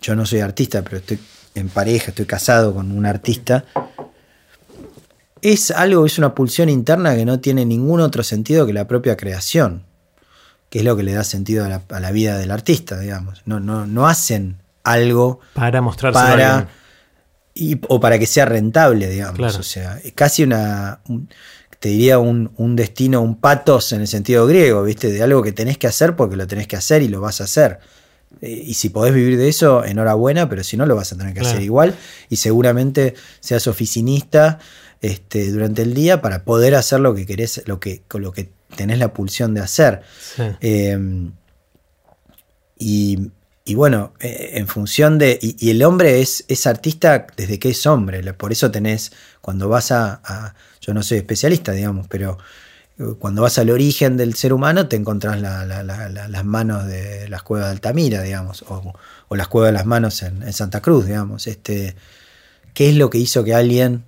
yo 0.00 0.16
no 0.16 0.24
soy 0.24 0.40
artista, 0.40 0.82
pero 0.82 0.98
estoy 0.98 1.18
en 1.54 1.68
pareja, 1.68 2.10
estoy 2.10 2.24
casado 2.24 2.72
con 2.72 2.92
un 2.92 3.04
artista, 3.04 3.64
es 5.42 5.70
algo, 5.70 6.06
es 6.06 6.18
una 6.18 6.34
pulsión 6.34 6.68
interna 6.68 7.14
que 7.14 7.24
no 7.24 7.40
tiene 7.40 7.64
ningún 7.64 8.00
otro 8.00 8.22
sentido 8.22 8.66
que 8.66 8.72
la 8.72 8.88
propia 8.88 9.16
creación 9.16 9.87
que 10.70 10.80
es 10.80 10.84
lo 10.84 10.96
que 10.96 11.02
le 11.02 11.12
da 11.12 11.24
sentido 11.24 11.64
a 11.64 12.00
la, 12.00 12.10
vida 12.10 12.36
del 12.36 12.50
artista, 12.50 12.98
digamos. 12.98 13.42
No, 13.46 13.60
no, 13.60 13.86
no 13.86 14.06
hacen 14.06 14.58
algo 14.84 15.40
para 15.54 15.80
mostrarse 15.80 16.18
para, 16.18 16.68
y, 17.54 17.80
o 17.88 18.00
para 18.00 18.18
que 18.18 18.26
sea 18.26 18.44
rentable, 18.44 19.08
digamos. 19.08 19.56
O 19.56 19.62
sea, 19.62 19.98
es 20.04 20.12
casi 20.12 20.42
una. 20.42 21.00
te 21.80 21.88
diría 21.88 22.18
un, 22.18 22.76
destino, 22.76 23.20
un 23.22 23.40
patos 23.40 23.92
en 23.92 24.02
el 24.02 24.08
sentido 24.08 24.46
griego, 24.46 24.82
¿viste? 24.82 25.10
De 25.10 25.22
algo 25.22 25.42
que 25.42 25.52
tenés 25.52 25.78
que 25.78 25.86
hacer 25.86 26.16
porque 26.16 26.36
lo 26.36 26.46
tenés 26.46 26.66
que 26.66 26.76
hacer 26.76 27.02
y 27.02 27.08
lo 27.08 27.20
vas 27.20 27.40
a 27.40 27.44
hacer. 27.44 27.78
Eh, 28.42 28.62
y 28.66 28.74
si 28.74 28.90
podés 28.90 29.14
vivir 29.14 29.38
de 29.38 29.48
eso, 29.48 29.84
enhorabuena, 29.84 30.50
pero 30.50 30.62
si 30.62 30.76
no, 30.76 30.84
lo 30.84 30.94
vas 30.96 31.12
a 31.12 31.16
tener 31.16 31.32
que 31.32 31.40
hacer 31.40 31.62
igual. 31.62 31.94
Y 32.28 32.36
seguramente 32.36 33.14
seas 33.40 33.66
oficinista 33.66 34.58
este, 35.00 35.50
durante 35.50 35.80
el 35.82 35.94
día 35.94 36.20
para 36.20 36.44
poder 36.44 36.74
hacer 36.74 37.00
lo 37.00 37.14
que 37.14 37.24
querés, 37.24 37.62
lo 37.66 37.80
que, 37.80 38.02
con 38.06 38.20
lo 38.20 38.32
que 38.32 38.50
tenés 38.76 38.98
la 38.98 39.12
pulsión 39.12 39.54
de 39.54 39.60
hacer. 39.60 40.02
Em, 40.60 41.32
y, 42.78 43.30
bueno, 43.74 44.14
eh, 44.20 44.52
en 44.54 44.66
función 44.66 45.18
de. 45.18 45.38
Y, 45.40 45.70
el 45.70 45.82
hombre 45.82 46.20
es, 46.20 46.44
es, 46.48 46.66
artista 46.66 47.26
desde 47.36 47.58
que 47.58 47.70
es 47.70 47.86
hombre. 47.86 48.32
Por 48.34 48.52
eso 48.52 48.70
tenés, 48.70 49.12
cuando 49.40 49.68
vas 49.68 49.92
a 49.92 50.54
yo 50.88 50.94
no 50.94 51.02
soy 51.02 51.18
especialista, 51.18 51.72
digamos, 51.72 52.08
pero 52.08 52.38
eh, 52.98 53.14
cuando 53.18 53.42
vas 53.42 53.58
al 53.58 53.68
origen 53.68 54.16
del 54.16 54.32
ser 54.34 54.54
humano 54.54 54.88
te 54.88 54.96
encontrás 54.96 55.38
las 55.38 56.44
manos 56.46 56.86
de 56.86 57.28
las 57.28 57.42
cuevas 57.42 57.66
de 57.66 57.72
Altamira, 57.72 58.22
digamos, 58.22 58.64
o, 58.68 58.94
las 59.36 59.48
cuevas 59.48 59.68
de 59.68 59.74
las 59.74 59.84
manos 59.84 60.22
en, 60.22 60.50
Santa 60.54 60.80
Cruz, 60.80 61.04
digamos. 61.04 61.46
Este, 61.46 61.94
¿Qué 62.72 62.88
es 62.88 62.96
lo 62.96 63.10
que 63.10 63.18
hizo 63.18 63.44
que 63.44 63.54
alguien 63.54 64.04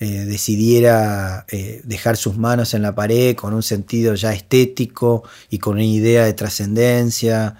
eh, 0.00 0.24
decidiera 0.24 1.46
eh, 1.48 1.80
dejar 1.84 2.16
sus 2.16 2.36
manos 2.36 2.74
en 2.74 2.82
la 2.82 2.94
pared 2.94 3.36
con 3.36 3.54
un 3.54 3.62
sentido 3.62 4.14
ya 4.14 4.32
estético 4.32 5.22
y 5.50 5.58
con 5.58 5.74
una 5.74 5.84
idea 5.84 6.24
de 6.24 6.32
trascendencia? 6.32 7.56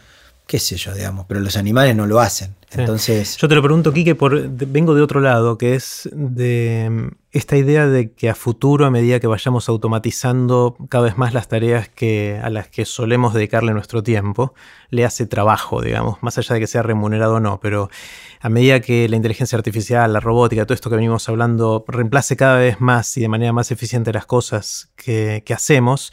qué 0.53 0.59
sé 0.59 0.77
yo, 0.77 0.93
digamos, 0.95 1.25
pero 1.27 1.41
los 1.41 1.57
animales 1.57 1.97
no 1.97 2.07
lo 2.07 2.21
hacen. 2.21 2.55
Entonces. 2.77 3.37
Yo 3.37 3.49
te 3.49 3.55
lo 3.55 3.63
pregunto, 3.63 3.93
Quique, 3.93 4.15
por, 4.15 4.49
vengo 4.49 4.95
de 4.95 5.03
otro 5.03 5.21
lado, 5.21 5.59
que 5.59 5.75
es 5.75 6.09
de 6.13 6.89
mm, 6.91 7.09
esta 7.33 7.57
idea 7.57 7.87
de 7.87 8.13
que 8.13 8.31
a 8.31 8.35
futuro, 8.35 8.87
a 8.87 8.91
medida 8.91 9.21
que 9.21 9.27
vayamos 9.27 9.69
automatizando 9.69 10.77
cada 10.89 11.05
vez 11.05 11.19
más 11.19 11.35
las 11.35 11.49
tareas 11.49 11.89
que, 11.89 12.41
a 12.43 12.51
las 12.51 12.69
que 12.69 12.85
solemos 12.85 13.35
dedicarle 13.35 13.73
nuestro 13.73 14.03
tiempo, 14.03 14.55
le 14.91 15.05
hace 15.05 15.27
trabajo, 15.27 15.81
digamos, 15.83 16.23
más 16.23 16.39
allá 16.39 16.55
de 16.55 16.61
que 16.61 16.67
sea 16.67 16.83
remunerado 16.83 17.35
o 17.35 17.41
no, 17.41 17.61
pero 17.61 17.91
a 18.41 18.49
medida 18.49 18.81
que 18.81 19.09
la 19.09 19.17
inteligencia 19.17 19.57
artificial, 19.57 20.13
la 20.13 20.21
robótica, 20.21 20.65
todo 20.67 20.75
esto 20.75 20.91
que 20.91 20.97
venimos 20.97 21.29
hablando, 21.29 21.85
reemplace 21.89 22.37
cada 22.37 22.59
vez 22.59 22.81
más 22.81 23.17
y 23.17 23.21
de 23.21 23.29
manera 23.29 23.53
más 23.53 23.71
eficiente 23.71 24.13
las 24.13 24.27
cosas 24.27 24.93
que, 24.97 25.43
que 25.47 25.55
hacemos, 25.55 26.13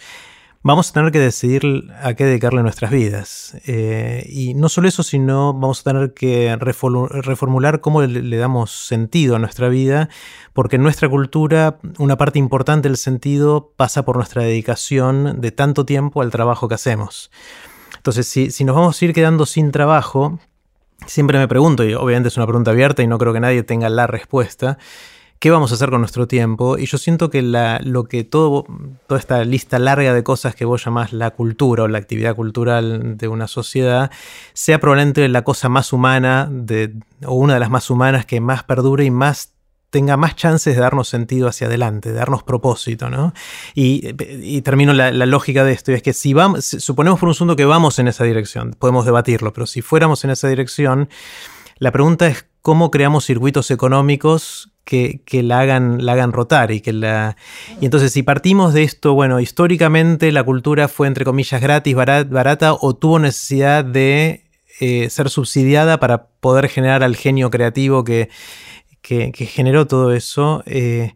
vamos 0.61 0.89
a 0.89 0.93
tener 0.93 1.11
que 1.11 1.19
decidir 1.19 1.91
a 2.01 2.13
qué 2.13 2.25
dedicarle 2.25 2.61
nuestras 2.63 2.91
vidas. 2.91 3.57
Eh, 3.65 4.25
y 4.29 4.53
no 4.53 4.69
solo 4.69 4.87
eso, 4.87 5.03
sino 5.03 5.53
vamos 5.53 5.81
a 5.81 5.91
tener 5.91 6.13
que 6.13 6.55
reformular 6.57 7.81
cómo 7.81 8.01
le, 8.01 8.37
damos 8.37 8.71
sentido 8.71 9.35
a 9.35 9.39
nuestra 9.39 9.69
vida, 9.69 10.09
porque 10.53 10.75
en 10.75 10.83
nuestra 10.83 11.09
cultura 11.09 11.79
una 11.97 12.17
parte 12.17 12.39
importante 12.39 12.87
del 12.89 12.97
sentido 12.97 13.73
pasa 13.75 14.03
por 14.03 14.17
nuestra 14.17 14.43
dedicación 14.43 15.39
de 15.41 15.51
tanto 15.51 15.85
tiempo 15.85 16.21
al 16.21 16.31
trabajo 16.31 16.67
que 16.67 16.75
hacemos. 16.75 17.31
Entonces, 17.97 18.27
si, 18.27 18.51
si 18.51 18.63
nos 18.63 18.75
vamos 18.75 19.01
a 19.01 19.05
ir 19.05 19.13
quedando 19.13 19.45
sin 19.45 19.71
trabajo, 19.71 20.39
siempre 21.05 21.37
me 21.37 21.47
pregunto, 21.47 21.83
y 21.83 21.93
obviamente 21.93 22.29
es 22.29 22.37
una 22.37 22.47
pregunta 22.47 22.71
abierta 22.71 23.03
y 23.03 23.07
no 23.07 23.17
creo 23.17 23.33
que 23.33 23.39
nadie 23.39 23.63
tenga 23.63 23.89
la 23.89 24.07
respuesta, 24.07 24.77
qué 25.39 25.51
vamos 25.51 25.71
a 25.71 25.75
hacer 25.75 25.89
con 25.89 26.01
nuestro 26.01 26.27
tiempo. 26.27 26.77
Y 26.77 26.85
yo 26.85 26.97
siento 26.97 27.29
que 27.29 27.41
lo 27.41 28.03
que 28.03 28.23
toda 28.23 28.65
esta 29.17 29.43
lista 29.45 29.79
larga 29.79 30.13
de 30.13 30.23
cosas 30.23 30.55
que 30.55 30.65
vos 30.65 30.83
llamás 30.83 31.13
la 31.13 31.31
cultura 31.31 31.83
o 31.83 31.87
la 31.87 31.97
actividad 31.97 32.35
cultural 32.35 33.17
de 33.17 33.27
una 33.27 33.47
sociedad, 33.47 34.11
sea 34.53 34.79
probablemente 34.79 35.27
la 35.29 35.43
cosa 35.43 35.69
más 35.69 35.93
humana 35.93 36.51
o 37.25 37.33
una 37.33 37.55
de 37.55 37.59
las 37.59 37.69
más 37.69 37.89
humanas 37.89 38.25
que 38.25 38.41
más 38.41 38.63
perdure 38.63 39.05
y 39.05 39.11
más 39.11 39.53
tenga 39.89 40.17
más 40.17 40.35
chances 40.35 40.75
de 40.75 40.81
darnos 40.81 41.07
sentido 41.09 41.47
hacia 41.47 41.67
adelante, 41.67 42.09
de 42.09 42.15
darnos 42.15 42.43
propósito, 42.43 43.09
¿no? 43.09 43.33
Y, 43.73 44.61
termino 44.61 44.93
la, 44.93 45.11
lógica 45.11 45.63
de 45.63 45.71
esto, 45.71 45.91
y 45.91 45.95
es 45.95 46.03
que 46.03 46.13
si 46.13 46.33
vamos, 46.33 46.65
suponemos 46.65 47.19
por 47.19 47.29
un 47.29 47.33
segundo 47.33 47.55
que 47.55 47.65
vamos 47.65 47.97
en 47.97 48.07
esa 48.07 48.23
dirección, 48.23 48.75
podemos 48.77 49.05
debatirlo, 49.05 49.51
pero 49.51 49.65
si 49.65 49.81
fuéramos 49.81 50.23
en 50.23 50.29
esa 50.29 50.47
dirección, 50.47 51.09
la 51.79 51.91
pregunta 51.91 52.27
es 52.27 52.45
cómo 52.61 52.91
creamos 52.91 53.25
circuitos 53.25 53.71
económicos 53.71 54.71
que, 54.83 55.43
la, 55.43 55.59
hagan, 55.59 56.03
la 56.03 56.13
hagan 56.13 56.31
rotar 56.33 56.71
y 56.71 56.81
que 56.81 56.93
la... 56.93 57.37
Y 57.79 57.85
entonces 57.85 58.11
si 58.11 58.23
partimos 58.23 58.73
de 58.73 58.83
esto, 58.83 59.13
bueno, 59.13 59.39
históricamente 59.39 60.31
la 60.31 60.43
cultura 60.43 60.87
fue 60.87 61.07
entre 61.07 61.25
comillas 61.25 61.61
gratis, 61.61 61.95
barata 61.95 62.73
o 62.73 62.95
tuvo 62.95 63.19
necesidad 63.19 63.85
de 63.85 64.45
eh, 64.79 65.09
ser 65.09 65.29
subsidiada 65.29 65.99
para 65.99 66.27
poder 66.39 66.69
generar 66.69 67.03
al 67.03 67.15
genio 67.15 67.51
creativo 67.51 68.03
que, 68.03 68.29
que, 69.01 69.31
generó 69.31 69.85
todo 69.85 70.13
eso. 70.13 70.63
Eh, 70.65 71.13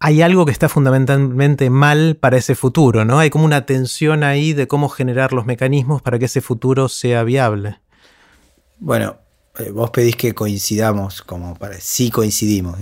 hay 0.00 0.22
algo 0.22 0.44
que 0.44 0.52
está 0.52 0.68
fundamentalmente 0.68 1.70
mal 1.70 2.16
para 2.16 2.36
ese 2.36 2.54
futuro, 2.54 3.04
¿no? 3.04 3.18
Hay 3.18 3.30
como 3.30 3.44
una 3.44 3.66
tensión 3.66 4.22
ahí 4.22 4.52
de 4.52 4.68
cómo 4.68 4.88
generar 4.88 5.32
los 5.32 5.46
mecanismos 5.46 6.02
para 6.02 6.18
que 6.18 6.26
ese 6.26 6.40
futuro 6.40 6.88
sea 6.88 7.24
viable. 7.24 7.78
Bueno, 8.78 9.16
vos 9.72 9.90
pedís 9.90 10.16
que 10.16 10.34
coincidamos, 10.34 11.22
como 11.22 11.54
para, 11.56 11.80
sí 11.80 12.10
coincidimos. 12.10 12.78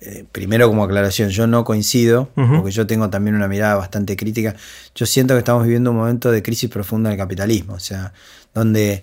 Eh, 0.00 0.24
primero 0.32 0.66
como 0.68 0.84
aclaración, 0.84 1.30
yo 1.30 1.46
no 1.46 1.64
coincido, 1.64 2.30
porque 2.34 2.70
yo 2.70 2.86
tengo 2.86 3.10
también 3.10 3.36
una 3.36 3.48
mirada 3.48 3.74
bastante 3.74 4.16
crítica. 4.16 4.56
Yo 4.94 5.06
siento 5.06 5.34
que 5.34 5.38
estamos 5.38 5.64
viviendo 5.64 5.90
un 5.90 5.98
momento 5.98 6.30
de 6.30 6.42
crisis 6.42 6.70
profunda 6.70 7.10
del 7.10 7.18
capitalismo, 7.18 7.74
o 7.74 7.80
sea, 7.80 8.12
donde 8.54 9.02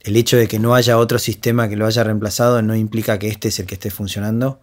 el 0.00 0.16
hecho 0.16 0.36
de 0.36 0.46
que 0.46 0.58
no 0.58 0.74
haya 0.74 0.98
otro 0.98 1.18
sistema 1.18 1.68
que 1.68 1.76
lo 1.76 1.86
haya 1.86 2.04
reemplazado 2.04 2.62
no 2.62 2.76
implica 2.76 3.18
que 3.18 3.28
este 3.28 3.48
es 3.48 3.58
el 3.58 3.66
que 3.66 3.74
esté 3.74 3.90
funcionando, 3.90 4.60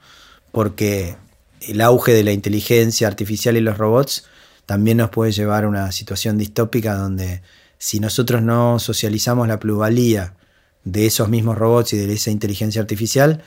porque 0.51 1.15
el 1.62 1.81
auge 1.81 2.13
de 2.13 2.23
la 2.23 2.31
inteligencia 2.31 3.07
artificial 3.07 3.57
y 3.57 3.62
los 3.62 3.77
robots 3.77 4.25
también 4.65 4.97
nos 4.97 5.09
puede 5.09 5.31
llevar 5.31 5.65
a 5.65 5.67
una 5.67 5.91
situación 5.91 6.38
distópica 6.38 6.93
donde 6.95 7.41
si 7.77 8.00
nosotros 8.00 8.41
no 8.41 8.79
socializamos 8.79 9.47
la 9.47 9.59
plusvalía 9.59 10.35
de 10.83 11.05
esos 11.05 11.29
mismos 11.29 11.57
robots 11.57 11.93
y 11.93 11.97
de 11.97 12.13
esa 12.13 12.31
inteligencia 12.31 12.81
artificial, 12.81 13.43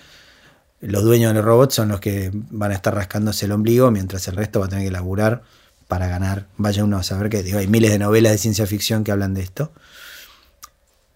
los 0.81 1.03
dueños 1.03 1.31
de 1.31 1.35
los 1.35 1.45
robots 1.45 1.75
son 1.75 1.89
los 1.89 2.01
que 2.01 2.31
van 2.33 2.71
a 2.71 2.75
estar 2.75 2.95
rascándose 2.95 3.47
el 3.47 3.53
ombligo 3.53 3.91
mientras 3.91 4.29
el 4.29 4.37
resto 4.37 4.61
va 4.61 4.67
a 4.67 4.69
tener 4.69 4.85
que 4.85 4.91
laburar 4.91 5.43
para 5.89 6.09
ganar. 6.09 6.47
Vaya 6.57 6.85
uno 6.85 6.99
a 6.99 7.03
saber 7.03 7.29
que 7.29 7.39
hay 7.39 7.67
miles 7.67 7.91
de 7.91 7.99
novelas 7.99 8.33
de 8.33 8.39
ciencia 8.39 8.67
ficción 8.67 9.05
que 9.05 9.13
hablan 9.13 9.35
de 9.35 9.43
esto. 9.43 9.73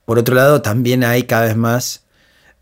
Por 0.05 0.19
otro 0.19 0.35
lado, 0.35 0.63
también 0.63 1.05
hay 1.05 1.25
cada 1.25 1.47
vez 1.47 1.57
más 1.57 2.03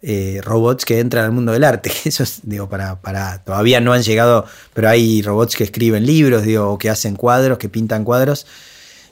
eh, 0.03 0.41
robots 0.45 0.85
que 0.85 1.01
entran 1.01 1.25
al 1.25 1.33
mundo 1.33 1.53
del 1.53 1.65
arte. 1.65 1.91
Eso 2.05 2.23
es, 2.23 2.41
digo, 2.43 2.69
para, 2.69 3.01
para. 3.01 3.43
Todavía 3.45 3.81
no 3.81 3.93
han 3.93 4.03
llegado, 4.03 4.47
pero 4.75 4.89
hay 4.89 5.23
robots 5.23 5.57
que 5.57 5.65
escriben 5.65 6.07
libros, 6.07 6.43
digo, 6.43 6.71
o 6.71 6.79
que 6.79 6.91
hacen 6.91 7.17
cuadros, 7.17 7.59
que 7.59 7.69
pintan 7.69 8.05
cuadros. 8.05 8.47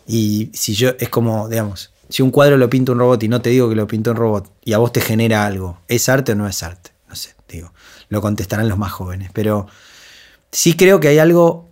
Y 0.07 0.51
si 0.55 0.75
yo, 0.75 0.91
es 0.99 1.09
como, 1.09 1.49
digamos, 1.49 1.93
si 2.09 2.23
un 2.23 2.31
cuadro 2.31 2.57
lo 2.57 2.71
pinta 2.71 2.93
un 2.93 2.99
robot 2.99 3.23
y 3.23 3.29
no 3.29 3.43
te 3.43 3.51
digo 3.51 3.69
que 3.69 3.75
lo 3.75 3.87
pintó 3.87 4.13
un 4.13 4.17
robot 4.17 4.53
y 4.65 4.73
a 4.73 4.79
vos 4.79 4.93
te 4.93 5.01
genera 5.01 5.47
algo, 5.47 5.81
¿es 5.89 6.09
arte 6.09 6.33
o 6.33 6.35
no 6.35 6.47
es 6.47 6.63
arte? 6.63 6.93
No 7.09 7.17
sé, 7.17 7.35
digo, 7.49 7.73
lo 8.09 8.21
contestarán 8.21 8.69
los 8.69 8.79
más 8.79 8.93
jóvenes. 8.93 9.31
Pero 9.33 9.67
sí 10.51 10.77
creo 10.77 11.01
que 11.01 11.09
hay 11.09 11.19
algo 11.19 11.69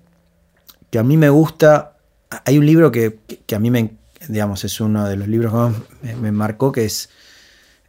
que 0.90 0.98
a 0.98 1.02
mí 1.02 1.16
me 1.16 1.28
gusta. 1.28 1.96
Hay 2.44 2.58
un 2.58 2.66
libro 2.66 2.90
que, 2.90 3.18
a 3.54 3.58
mí 3.58 3.70
me, 3.70 3.96
digamos, 4.28 4.64
es 4.64 4.80
uno 4.80 5.08
de 5.08 5.16
los 5.16 5.28
libros 5.28 5.52
que 5.52 5.58
más 5.58 6.18
me, 6.18 6.32
marcó, 6.32 6.72
que 6.72 6.84
es 6.84 7.10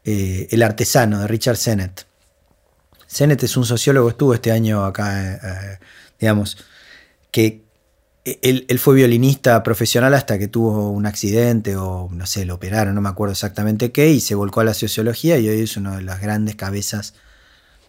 eh, 0.03 0.47
El 0.51 0.63
artesano 0.63 1.19
de 1.19 1.27
Richard 1.27 1.57
Sennett. 1.57 2.05
Sennett 3.07 3.43
es 3.43 3.57
un 3.57 3.65
sociólogo, 3.65 4.09
estuvo 4.09 4.33
este 4.33 4.51
año 4.51 4.83
acá, 4.85 5.33
eh, 5.33 5.39
eh, 5.43 5.79
digamos, 6.19 6.57
que, 7.31 7.64
él, 8.25 8.79
fue 8.79 8.95
violinista 8.95 9.61
profesional 9.61 10.13
hasta 10.15 10.39
que 10.39 10.47
tuvo 10.47 10.89
un 10.89 11.05
accidente 11.05 11.77
o 11.77 12.09
no 12.11 12.25
sé, 12.25 12.45
lo 12.45 12.55
operaron, 12.55 12.95
no 12.95 13.01
me 13.01 13.09
acuerdo 13.09 13.33
exactamente 13.33 13.91
qué, 13.91 14.09
y 14.09 14.19
se 14.19 14.33
volcó 14.33 14.61
a 14.61 14.63
la 14.63 14.73
sociología 14.73 15.37
y 15.37 15.47
hoy 15.47 15.61
es 15.61 15.77
una 15.77 15.97
de 15.97 16.01
las 16.01 16.19
grandes 16.19 16.55
cabezas 16.55 17.13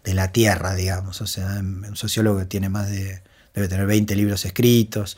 de 0.03 0.13
la 0.13 0.31
tierra, 0.31 0.75
digamos. 0.75 1.21
O 1.21 1.27
sea, 1.27 1.59
un 1.59 1.95
sociólogo 1.95 2.39
que 2.39 2.45
tiene 2.45 2.69
más 2.69 2.89
de, 2.89 3.21
debe 3.55 3.67
tener 3.67 3.87
20 3.87 4.15
libros 4.15 4.45
escritos. 4.45 5.17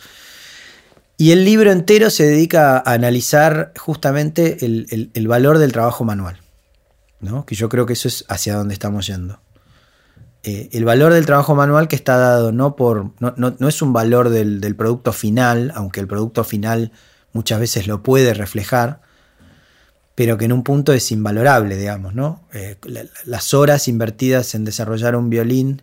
Y 1.17 1.31
el 1.31 1.43
libro 1.43 1.71
entero 1.71 2.09
se 2.09 2.25
dedica 2.25 2.77
a 2.77 2.93
analizar 2.93 3.73
justamente 3.77 4.65
el, 4.65 5.27
valor 5.27 5.57
del 5.57 5.73
trabajo 5.73 6.05
manual, 6.05 6.39
¿no? 7.19 7.45
que 7.45 7.55
yo 7.55 7.67
creo 7.67 7.85
que 7.85 7.91
eso 7.93 8.07
es 8.07 8.23
hacia 8.29 8.55
donde 8.55 8.73
estamos 8.73 9.05
yendo. 9.05 9.41
Eh, 10.43 10.69
el 10.71 10.85
valor 10.85 11.13
del 11.13 11.25
trabajo 11.25 11.53
manual 11.53 11.89
que 11.89 11.97
está 11.97 12.17
dado 12.17 12.51
no 12.51 12.75
por. 12.75 13.11
no, 13.19 13.67
es 13.67 13.81
un 13.81 13.91
valor 13.91 14.29
del, 14.29 14.75
producto 14.75 15.11
final, 15.11 15.71
aunque 15.75 15.99
el 15.99 16.07
producto 16.07 16.43
final 16.43 16.91
muchas 17.33 17.59
veces 17.59 17.87
lo 17.87 18.03
puede 18.03 18.33
reflejar, 18.33 19.01
pero 20.15 20.37
que 20.37 20.45
en 20.45 20.53
un 20.53 20.63
punto 20.63 20.93
es 20.93 21.11
invalorable, 21.11 21.75
digamos, 21.75 22.15
¿no? 22.15 22.47
Eh, 22.53 22.77
las 23.25 23.53
horas 23.53 23.87
invertidas 23.89 24.55
en 24.55 24.63
desarrollar 24.63 25.15
un 25.15 25.29
violín 25.29 25.81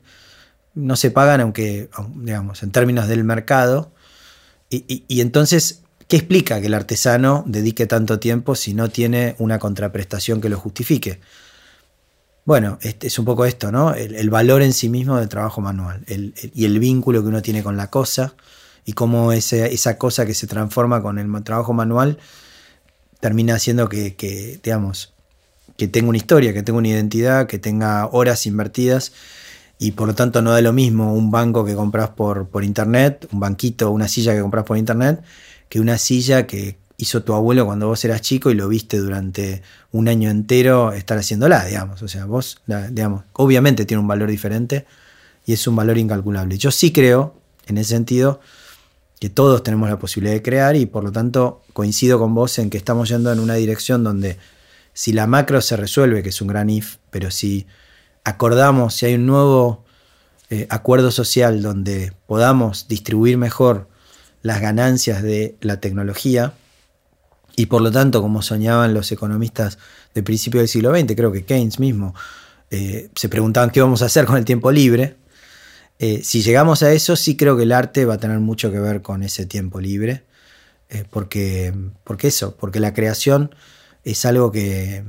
no 0.75 0.96
se 0.96 1.10
pagan, 1.10 1.40
aunque, 1.42 1.90
digamos, 2.16 2.62
en 2.62 2.70
términos 2.70 3.08
del 3.08 3.25
mercado. 3.25 3.92
y 4.70 5.20
entonces, 5.20 5.82
¿qué 6.08 6.16
explica 6.16 6.60
que 6.60 6.66
el 6.66 6.75
artesano 6.75 7.44
dedique 7.46 7.86
tanto 7.86 8.18
tiempo 8.18 8.54
si 8.54 8.75
no 8.75 8.88
tiene 8.88 9.36
una 9.38 9.58
contraprestación 9.58 10.40
que 10.40 10.48
lo 10.48 10.58
justifique? 10.58 11.20
Bueno, 12.46 12.78
este, 12.80 13.08
es 13.08 13.18
un 13.18 13.24
poco 13.24 13.44
esto, 13.44 13.72
¿no? 13.72 13.92
El, 13.92 14.30
valor 14.30 14.62
en 14.62 14.72
sí 14.72 14.88
mismo 14.88 15.18
del 15.18 15.28
trabajo 15.28 15.60
manual 15.60 16.04
y 16.06 16.64
el 16.64 16.78
vínculo 16.78 17.20
que 17.20 17.28
uno 17.28 17.42
tiene 17.42 17.64
con 17.64 17.76
la 17.76 17.90
cosa 17.90 18.34
y 18.84 18.92
cómo 18.92 19.32
esa 19.32 19.98
cosa 19.98 20.24
que 20.24 20.32
se 20.32 20.46
transforma 20.46 21.02
con 21.02 21.18
el 21.18 21.42
trabajo 21.42 21.72
manual 21.72 22.18
termina 23.18 23.56
haciendo 23.56 23.88
que, 23.88 24.60
digamos, 24.62 25.12
que 25.76 25.88
tenga 25.88 26.08
una 26.08 26.18
historia, 26.18 26.54
que 26.54 26.62
tenga 26.62 26.78
una 26.78 26.88
identidad, 26.88 27.48
que 27.48 27.58
tenga 27.58 28.06
horas 28.06 28.46
invertidas 28.46 29.12
y 29.80 29.90
por 29.90 30.06
lo 30.06 30.14
tanto 30.14 30.40
no 30.40 30.52
da 30.52 30.60
lo 30.60 30.72
mismo 30.72 31.14
un 31.14 31.32
banco 31.32 31.64
que 31.64 31.74
compras 31.74 32.10
por, 32.10 32.48
por 32.48 32.62
internet, 32.62 33.26
un 33.32 33.40
banquito, 33.40 33.90
una 33.90 34.06
silla 34.06 34.34
que 34.34 34.40
compras 34.40 34.64
por 34.64 34.78
internet, 34.78 35.20
que 35.68 35.80
una 35.80 35.98
silla 35.98 36.46
que 36.46 36.78
hizo 36.98 37.22
tu 37.22 37.34
abuelo 37.34 37.66
cuando 37.66 37.88
vos 37.88 38.04
eras 38.04 38.22
chico 38.22 38.50
y 38.50 38.54
lo 38.54 38.68
viste 38.68 38.98
durante 38.98 39.62
un 39.92 40.08
año 40.08 40.30
entero 40.30 40.92
estar 40.92 41.18
haciéndola, 41.18 41.64
digamos. 41.64 42.02
O 42.02 42.08
sea, 42.08 42.24
vos, 42.24 42.62
digamos, 42.66 43.24
obviamente 43.34 43.84
tiene 43.84 44.00
un 44.00 44.08
valor 44.08 44.30
diferente 44.30 44.86
y 45.44 45.52
es 45.52 45.66
un 45.66 45.76
valor 45.76 45.98
incalculable. 45.98 46.58
Yo 46.58 46.70
sí 46.70 46.92
creo, 46.92 47.34
en 47.66 47.78
ese 47.78 47.90
sentido, 47.90 48.40
que 49.20 49.30
todos 49.30 49.62
tenemos 49.62 49.88
la 49.88 49.98
posibilidad 49.98 50.34
de 50.34 50.42
crear 50.42 50.76
y 50.76 50.86
por 50.86 51.04
lo 51.04 51.12
tanto 51.12 51.62
coincido 51.72 52.18
con 52.18 52.34
vos 52.34 52.58
en 52.58 52.70
que 52.70 52.78
estamos 52.78 53.08
yendo 53.08 53.32
en 53.32 53.40
una 53.40 53.54
dirección 53.54 54.04
donde 54.04 54.38
si 54.92 55.12
la 55.12 55.26
macro 55.26 55.60
se 55.60 55.76
resuelve, 55.76 56.22
que 56.22 56.30
es 56.30 56.40
un 56.40 56.48
gran 56.48 56.70
if, 56.70 56.96
pero 57.10 57.30
si 57.30 57.66
acordamos, 58.24 58.94
si 58.94 59.06
hay 59.06 59.14
un 59.14 59.26
nuevo 59.26 59.84
eh, 60.48 60.66
acuerdo 60.70 61.10
social 61.10 61.62
donde 61.62 62.12
podamos 62.26 62.88
distribuir 62.88 63.36
mejor 63.36 63.88
las 64.42 64.60
ganancias 64.60 65.22
de 65.22 65.56
la 65.60 65.80
tecnología, 65.80 66.54
y 67.56 67.66
por 67.66 67.80
lo 67.80 67.90
tanto, 67.90 68.20
como 68.20 68.42
soñaban 68.42 68.92
los 68.92 69.10
economistas 69.10 69.78
de 70.14 70.22
principio 70.22 70.60
del 70.60 70.68
siglo 70.68 70.94
XX, 70.94 71.16
creo 71.16 71.32
que 71.32 71.44
Keynes 71.44 71.80
mismo, 71.80 72.14
eh, 72.70 73.08
se 73.16 73.30
preguntaban 73.30 73.70
qué 73.70 73.80
vamos 73.80 74.02
a 74.02 74.06
hacer 74.06 74.26
con 74.26 74.36
el 74.36 74.44
tiempo 74.44 74.70
libre. 74.70 75.16
Eh, 75.98 76.20
si 76.22 76.42
llegamos 76.42 76.82
a 76.82 76.92
eso, 76.92 77.16
sí 77.16 77.34
creo 77.34 77.56
que 77.56 77.62
el 77.62 77.72
arte 77.72 78.04
va 78.04 78.14
a 78.14 78.18
tener 78.18 78.40
mucho 78.40 78.70
que 78.70 78.78
ver 78.78 79.00
con 79.00 79.22
ese 79.22 79.46
tiempo 79.46 79.80
libre, 79.80 80.25
eh, 80.90 81.04
porque, 81.08 81.72
porque 82.04 82.28
eso, 82.28 82.54
porque 82.56 82.78
la 82.78 82.92
creación 82.92 83.54
es 84.04 84.26
algo 84.26 84.52
que 84.52 85.02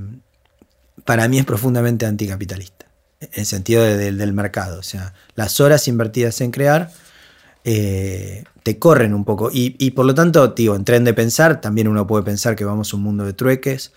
para 1.03 1.27
mí 1.27 1.39
es 1.39 1.45
profundamente 1.45 2.05
anticapitalista, 2.05 2.85
en 3.19 3.29
el 3.33 3.45
sentido 3.45 3.83
del 3.83 4.33
mercado. 4.33 4.79
O 4.79 4.83
sea, 4.83 5.13
las 5.35 5.59
horas 5.59 5.89
invertidas 5.89 6.39
en 6.39 6.51
crear 6.51 6.91
corren 8.75 9.13
un 9.13 9.23
poco. 9.23 9.49
Y, 9.51 9.91
por 9.91 10.05
lo 10.05 10.13
tanto, 10.13 10.49
digo, 10.49 10.75
en 10.75 10.83
tren 10.83 11.03
de 11.05 11.13
pensar, 11.13 11.61
también 11.61 11.87
uno 11.87 12.05
puede 12.05 12.23
pensar 12.23 12.55
que 12.55 12.65
vamos 12.65 12.91
a 12.91 12.97
un 12.97 13.03
mundo 13.03 13.25
de 13.25 13.33
trueques, 13.33 13.93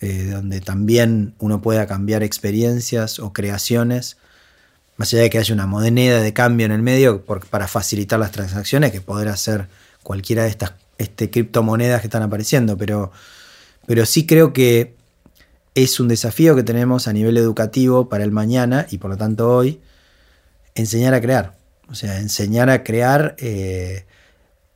eh, 0.00 0.30
donde 0.32 0.60
también 0.60 1.34
uno 1.38 1.60
pueda 1.60 1.86
cambiar 1.86 2.22
experiencias 2.22 3.18
o 3.18 3.32
creaciones, 3.32 4.16
más 4.96 5.12
allá 5.12 5.22
de 5.22 5.30
que 5.30 5.38
haya 5.38 5.54
una 5.54 5.66
moneda 5.66 6.20
de 6.20 6.32
cambio 6.32 6.66
en 6.66 6.72
el 6.72 6.82
medio 6.82 7.24
para 7.24 7.66
facilitar 7.66 8.20
las 8.20 8.30
transacciones, 8.30 8.92
que 8.92 9.00
podrá 9.00 9.36
ser 9.36 9.68
cualquiera 10.02 10.44
de 10.44 10.50
estas 10.50 10.72
este, 10.98 11.30
criptomonedas 11.30 12.00
que 12.00 12.06
están 12.06 12.22
apareciendo, 12.22 12.76
pero, 12.76 13.10
pero 13.86 14.06
sí 14.06 14.24
creo 14.24 14.52
que 14.52 14.94
es 15.74 16.00
un 16.00 16.08
desafío 16.08 16.56
que 16.56 16.62
tenemos 16.62 17.08
a 17.08 17.12
nivel 17.12 17.36
educativo 17.36 18.08
para 18.08 18.24
el 18.24 18.30
mañana 18.30 18.86
y 18.90 18.98
por 18.98 19.10
lo 19.10 19.16
tanto 19.16 19.54
hoy, 19.54 19.80
enseñar 20.74 21.12
a 21.12 21.20
crear. 21.20 21.55
O 21.88 21.94
sea, 21.94 22.18
enseñar 22.18 22.70
a 22.70 22.82
crear, 22.82 23.36
eh, 23.38 24.06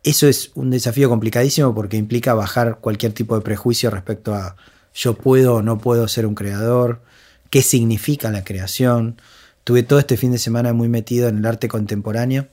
eso 0.05 0.29
es 0.29 0.53
un 0.55 0.71
desafío 0.71 1.09
complicadísimo 1.09 1.75
porque 1.75 1.97
implica 1.97 2.35
bajar 2.35 2.79
cualquier 2.81 3.13
tipo 3.13 3.35
de 3.35 3.43
prejuicio 3.43 3.91
respecto 3.91 4.35
a 4.35 4.57
yo 4.95 5.15
puedo 5.15 5.57
o 5.57 5.63
no 5.63 5.79
puedo 5.79 6.09
ser 6.09 6.27
un 6.27 6.35
creador, 6.35 7.03
qué 7.51 7.63
significa 7.63 8.31
la 8.31 8.45
creación. 8.45 9.21
Tuve 9.65 9.83
todo 9.83 9.99
este 9.99 10.17
fin 10.17 10.33
de 10.33 10.39
semana 10.39 10.73
muy 10.73 10.89
metido 10.89 11.29
en 11.29 11.39
el 11.39 11.47
arte 11.47 11.69
contemporáneo 11.69 12.49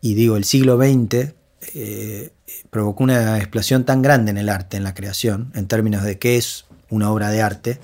y 0.00 0.14
digo, 0.14 0.36
el 0.36 0.44
siglo 0.44 0.76
XX 0.76 1.32
eh, 1.74 2.30
provocó 2.70 3.04
una 3.04 3.38
explosión 3.38 3.84
tan 3.84 4.02
grande 4.02 4.32
en 4.32 4.38
el 4.38 4.48
arte, 4.48 4.76
en 4.76 4.84
la 4.84 4.94
creación, 4.94 5.52
en 5.54 5.68
términos 5.68 6.02
de 6.02 6.18
qué 6.18 6.36
es 6.36 6.66
una 6.90 7.10
obra 7.10 7.30
de 7.30 7.40
arte, 7.40 7.78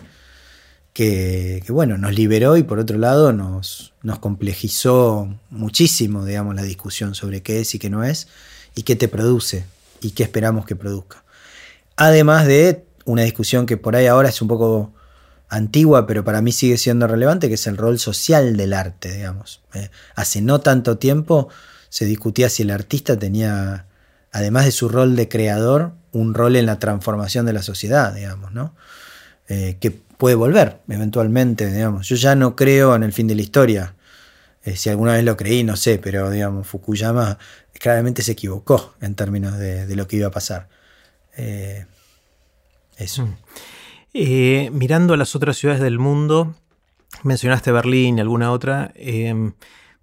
que, 0.99 1.63
bueno, 1.69 1.97
nos 1.97 2.13
liberó 2.13 2.57
y 2.57 2.65
por 2.65 2.81
otro 2.81 2.99
lado 2.99 3.33
nos, 3.33 3.93
nos 4.03 4.19
complejizó 4.19 5.33
muchísimo, 5.49 6.25
digamos, 6.25 6.57
la 6.57 6.65
discusión 6.65 7.15
sobre 7.15 7.41
qué 7.41 7.61
es 7.61 7.73
y 7.77 7.79
qué 7.79 7.89
no 7.89 8.03
es, 8.03 8.27
y 8.75 8.83
qué 8.83 8.97
te 8.97 9.07
produce 9.07 9.65
y 10.01 10.11
qué 10.11 10.25
esperamos 10.25 10.67
que 10.67 10.75
produzca. 10.75 11.23
Además 11.95 12.49
de 12.49 12.85
una 13.05 13.23
discusión 13.23 13.65
que 13.65 13.77
por 13.77 13.95
ahí 13.95 14.07
ahora 14.07 14.29
es 14.29 14.43
un 14.43 14.49
poco 14.49 14.93
antigua, 15.49 16.05
pero 16.09 16.25
para 16.25 16.43
mí 16.43 16.51
sigue 16.51 16.77
siendo 16.77 17.07
relevante, 17.07 17.47
que 17.47 17.55
es 17.55 17.69
el 17.69 17.77
rol 17.77 18.01
social 18.01 18.57
del 18.57 18.73
arte, 18.73 19.13
digamos. 19.13 19.63
Eh, 19.75 19.91
hace 20.17 20.43
no 20.43 20.63
tanto 20.63 20.99
tiempo 20.99 21.49
se 21.91 22.07
discutía 22.07 22.49
si 22.49 22.65
el 22.65 22.73
artista 22.73 23.17
tenía, 23.17 23.87
además 24.33 24.65
de 24.65 24.73
su 24.73 24.89
rol 24.89 25.15
de 25.15 25.29
creador, 25.29 25.93
un 26.11 26.35
rol 26.35 26.57
en 26.57 26.67
la 26.67 26.81
transformación 26.81 27.47
de 27.47 27.53
la 27.53 27.63
sociedad, 27.63 28.13
digamos, 28.15 28.51
¿no? 28.51 28.75
Eh, 29.47 29.77
que 29.81 30.08
puede 30.19 30.35
volver 30.35 30.81
eventualmente, 30.89 31.73
digamos. 31.73 32.07
Yo 32.09 32.17
ya 32.17 32.35
no 32.35 32.55
creo 32.55 32.95
en 32.95 33.05
el 33.05 33.13
fin 33.13 33.27
de 33.27 33.37
la 33.37 33.43
historia. 33.43 33.95
Eh, 34.65 34.77
si 34.77 34.91
alguna 34.91 35.15
vez 35.15 35.25
lo 35.25 35.37
creí, 35.37 35.65
no 35.65 35.77
sé, 35.77 35.99
pero 35.99 36.31
digamos, 36.31 36.67
Fukuyama 36.67 37.39
claramente 37.73 38.23
se 38.23 38.33
equivocó 38.33 38.95
en 39.01 39.15
términos 39.15 39.57
de, 39.57 39.95
lo 39.97 40.07
que 40.07 40.17
iba 40.17 40.27
a 40.27 40.33
pasar. 40.33 40.69
Eh, 41.37 41.87
eso. 42.97 43.27
Mm. 43.27 43.37
Eh, 44.13 44.71
mirando 44.73 45.15
a 45.15 45.17
las 45.17 45.37
otras 45.37 45.57
ciudades 45.57 45.81
del 45.81 46.01
mundo, 46.01 46.57
mencionaste 47.23 47.71
Berlín 47.71 48.19
y 48.19 48.21
alguna 48.21 48.51
otra. 48.51 48.93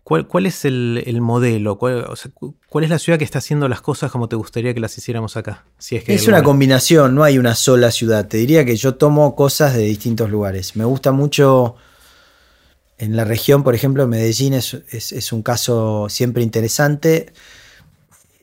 ¿Cuál, 0.05 0.45
es 0.45 0.65
el, 0.65 1.17
modelo? 1.19 1.79
¿Cuál, 1.79 2.83
es 2.83 2.89
la 2.91 2.99
ciudad 2.99 3.17
que 3.17 3.25
está 3.25 3.39
haciendo 3.39 3.67
las 3.67 3.81
cosas 3.81 4.11
como 4.11 4.29
te 4.29 4.35
gustaría 4.35 4.71
que 4.71 4.79
las 4.79 4.95
hiciéramos 4.95 5.35
acá? 5.35 5.65
Si 5.79 5.95
es 5.95 6.03
que 6.03 6.13
es 6.13 6.27
una 6.27 6.43
combinación, 6.43 7.15
no 7.15 7.23
hay 7.23 7.39
una 7.39 7.55
sola 7.55 7.89
ciudad. 7.89 8.27
Te 8.27 8.37
diría 8.37 8.63
que 8.65 8.75
yo 8.75 8.93
tomo 8.97 9.35
cosas 9.35 9.73
de 9.73 9.81
distintos 9.81 10.29
lugares. 10.29 10.75
Me 10.75 10.85
gusta 10.85 11.11
mucho 11.11 11.75
en 12.99 13.15
la 13.15 13.23
región, 13.23 13.63
por 13.63 13.73
ejemplo, 13.73 14.07
Medellín 14.07 14.53
es, 14.53 14.75
es 14.91 15.33
un 15.33 15.41
caso 15.41 16.05
siempre 16.07 16.43
interesante. 16.43 17.33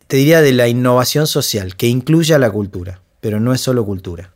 Te 0.09 0.16
diría 0.16 0.42
de 0.42 0.51
la 0.51 0.66
innovación 0.66 1.29
social, 1.29 1.77
que 1.77 1.87
incluye 1.87 2.35
a 2.35 2.40
la 2.40 2.51
cultura, 2.51 3.03
pero 3.20 3.38
no 3.38 3.55
es 3.55 3.61
solo 3.61 3.87
cultura. 3.87 4.32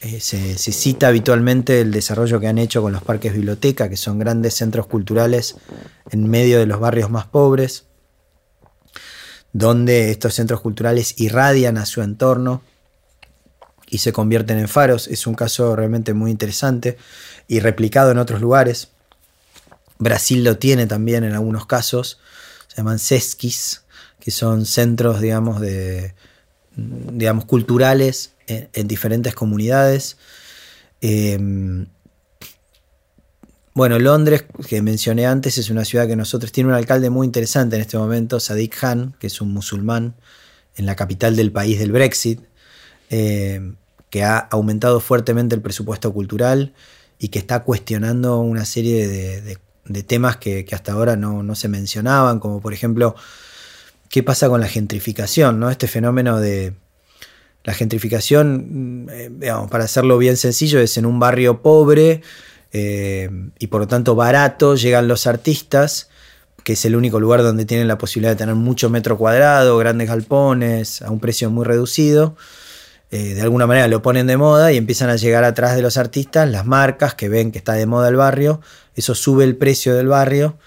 Eh, 0.00 0.20
se, 0.20 0.56
cita 0.56 1.08
habitualmente 1.08 1.80
el 1.80 1.90
desarrollo 1.90 2.38
que 2.38 2.46
han 2.46 2.58
hecho 2.58 2.82
con 2.82 2.92
los 2.92 3.02
parques 3.02 3.32
biblioteca, 3.32 3.88
que 3.88 3.96
son 3.96 4.20
grandes 4.20 4.54
centros 4.54 4.86
culturales 4.86 5.56
en 6.10 6.30
medio 6.30 6.60
de 6.60 6.66
los 6.66 6.78
barrios 6.78 7.10
más 7.10 7.26
pobres, 7.26 7.86
donde 9.52 10.12
estos 10.12 10.34
centros 10.34 10.60
culturales 10.60 11.14
irradian 11.18 11.78
a 11.78 11.86
su 11.86 12.02
entorno 12.02 12.62
y 13.88 13.98
se 13.98 14.12
convierten 14.12 14.58
en 14.58 14.68
faros. 14.68 15.08
Es 15.08 15.26
un 15.26 15.34
caso 15.34 15.74
realmente 15.74 16.14
muy 16.14 16.30
interesante 16.30 16.96
y 17.48 17.58
replicado 17.58 18.12
en 18.12 18.18
otros 18.18 18.40
lugares. 18.40 18.90
Brasil 19.98 20.44
lo 20.44 20.58
tiene 20.58 20.86
también 20.86 21.24
en 21.24 21.32
algunos 21.32 21.66
casos. 21.66 22.20
Se 22.68 22.76
llaman 22.76 23.00
sesquis, 23.00 23.82
que 24.20 24.30
son 24.30 24.64
centros, 24.64 25.20
digamos, 25.20 25.60
de, 25.60 26.14
digamos, 26.76 27.46
culturales 27.46 28.34
en, 28.48 28.88
diferentes 28.88 29.34
comunidades. 29.34 30.16
Em, 31.00 31.86
bueno, 33.74 33.98
Londres, 33.98 34.44
que 34.66 34.82
mencioné 34.82 35.26
antes, 35.26 35.58
es 35.58 35.70
una 35.70 35.84
ciudad 35.84 36.08
que 36.08 36.16
nosotros 36.16 36.50
tiene 36.50 36.70
un 36.70 36.74
alcalde 36.74 37.10
muy 37.10 37.26
interesante 37.26 37.76
en 37.76 37.82
este 37.82 37.96
momento, 37.96 38.40
Sadiq 38.40 38.76
Khan, 38.76 39.14
que 39.20 39.28
es 39.28 39.40
un 39.40 39.52
musulmán 39.52 40.16
en 40.76 40.86
la 40.86 40.96
capital 40.96 41.36
del 41.36 41.52
país 41.52 41.78
del 41.78 41.92
Brexit, 41.92 42.40
em, 43.10 43.76
que 44.10 44.24
ha 44.24 44.38
aumentado 44.38 45.00
fuertemente 45.00 45.54
el 45.54 45.62
presupuesto 45.62 46.12
cultural 46.12 46.74
y 47.18 47.28
que 47.28 47.38
está 47.38 47.62
cuestionando 47.62 48.40
una 48.40 48.64
serie 48.64 49.06
de, 49.06 49.58
temas 50.02 50.36
que, 50.36 50.66
hasta 50.72 50.92
ahora 50.92 51.16
no, 51.16 51.42
no, 51.42 51.54
se 51.54 51.68
mencionaban, 51.68 52.40
como 52.40 52.60
por 52.60 52.72
ejemplo, 52.74 53.14
qué 54.08 54.22
pasa 54.22 54.48
con 54.48 54.60
la 54.60 54.68
gentrificación, 54.68 55.60
¿no? 55.60 55.70
Este 55.70 55.86
fenómeno 55.86 56.40
de, 56.40 56.74
la 57.64 57.74
gentrificación, 57.74 59.04
mm, 59.04 59.08
eh, 59.10 59.52
para 59.70 59.84
hacerlo 59.84 60.18
bien 60.18 60.36
sencillo, 60.36 60.80
es 60.80 60.96
en 60.96 61.06
un 61.06 61.18
barrio 61.18 61.62
pobre 61.62 62.22
eh, 62.72 63.30
y 63.58 63.66
por 63.68 63.80
lo 63.80 63.88
tanto 63.88 64.14
barato, 64.14 64.74
llegan 64.74 65.08
los 65.08 65.26
artistas, 65.26 66.08
que 66.64 66.74
es 66.74 66.84
el 66.84 66.96
único 66.96 67.18
lugar 67.20 67.42
donde 67.42 67.64
tienen 67.64 67.88
la 67.88 67.98
posibilidad 67.98 68.32
de 68.32 68.36
tener 68.36 68.54
mucho 68.54 68.90
metro 68.90 69.16
cuadrado, 69.16 69.78
grandes 69.78 70.08
galpones, 70.08 71.02
a 71.02 71.10
un 71.10 71.20
precio 71.20 71.50
muy 71.50 71.64
reducido. 71.64 72.36
Eh, 73.10 73.34
de 73.34 73.40
alguna 73.40 73.66
manera 73.66 73.88
lo 73.88 74.02
ponen 74.02 74.26
de 74.26 74.36
moda 74.36 74.70
y 74.70 74.76
empiezan 74.76 75.08
a 75.08 75.16
llegar 75.16 75.42
atrás 75.44 75.74
de 75.74 75.80
los 75.80 75.96
artistas 75.96 76.46
las 76.50 76.66
marcas 76.66 77.14
que 77.14 77.30
ven 77.30 77.52
que 77.52 77.58
está 77.58 77.72
de 77.72 77.86
moda 77.86 78.08
el 78.08 78.16
barrio, 78.16 78.60
eso 78.96 79.14
sube 79.14 79.44
el 79.44 79.56
precio 79.56 79.94
del 79.94 80.08
barrio 80.08 80.58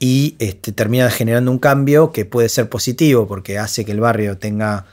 y 0.00 0.34
este, 0.40 0.72
termina 0.72 1.08
generando 1.10 1.52
un 1.52 1.60
cambio 1.60 2.10
que 2.10 2.24
puede 2.24 2.48
ser 2.48 2.68
positivo 2.68 3.28
porque 3.28 3.58
hace 3.58 3.84
que 3.84 3.92
el 3.92 4.00
barrio 4.00 4.36
tenga 4.36 4.86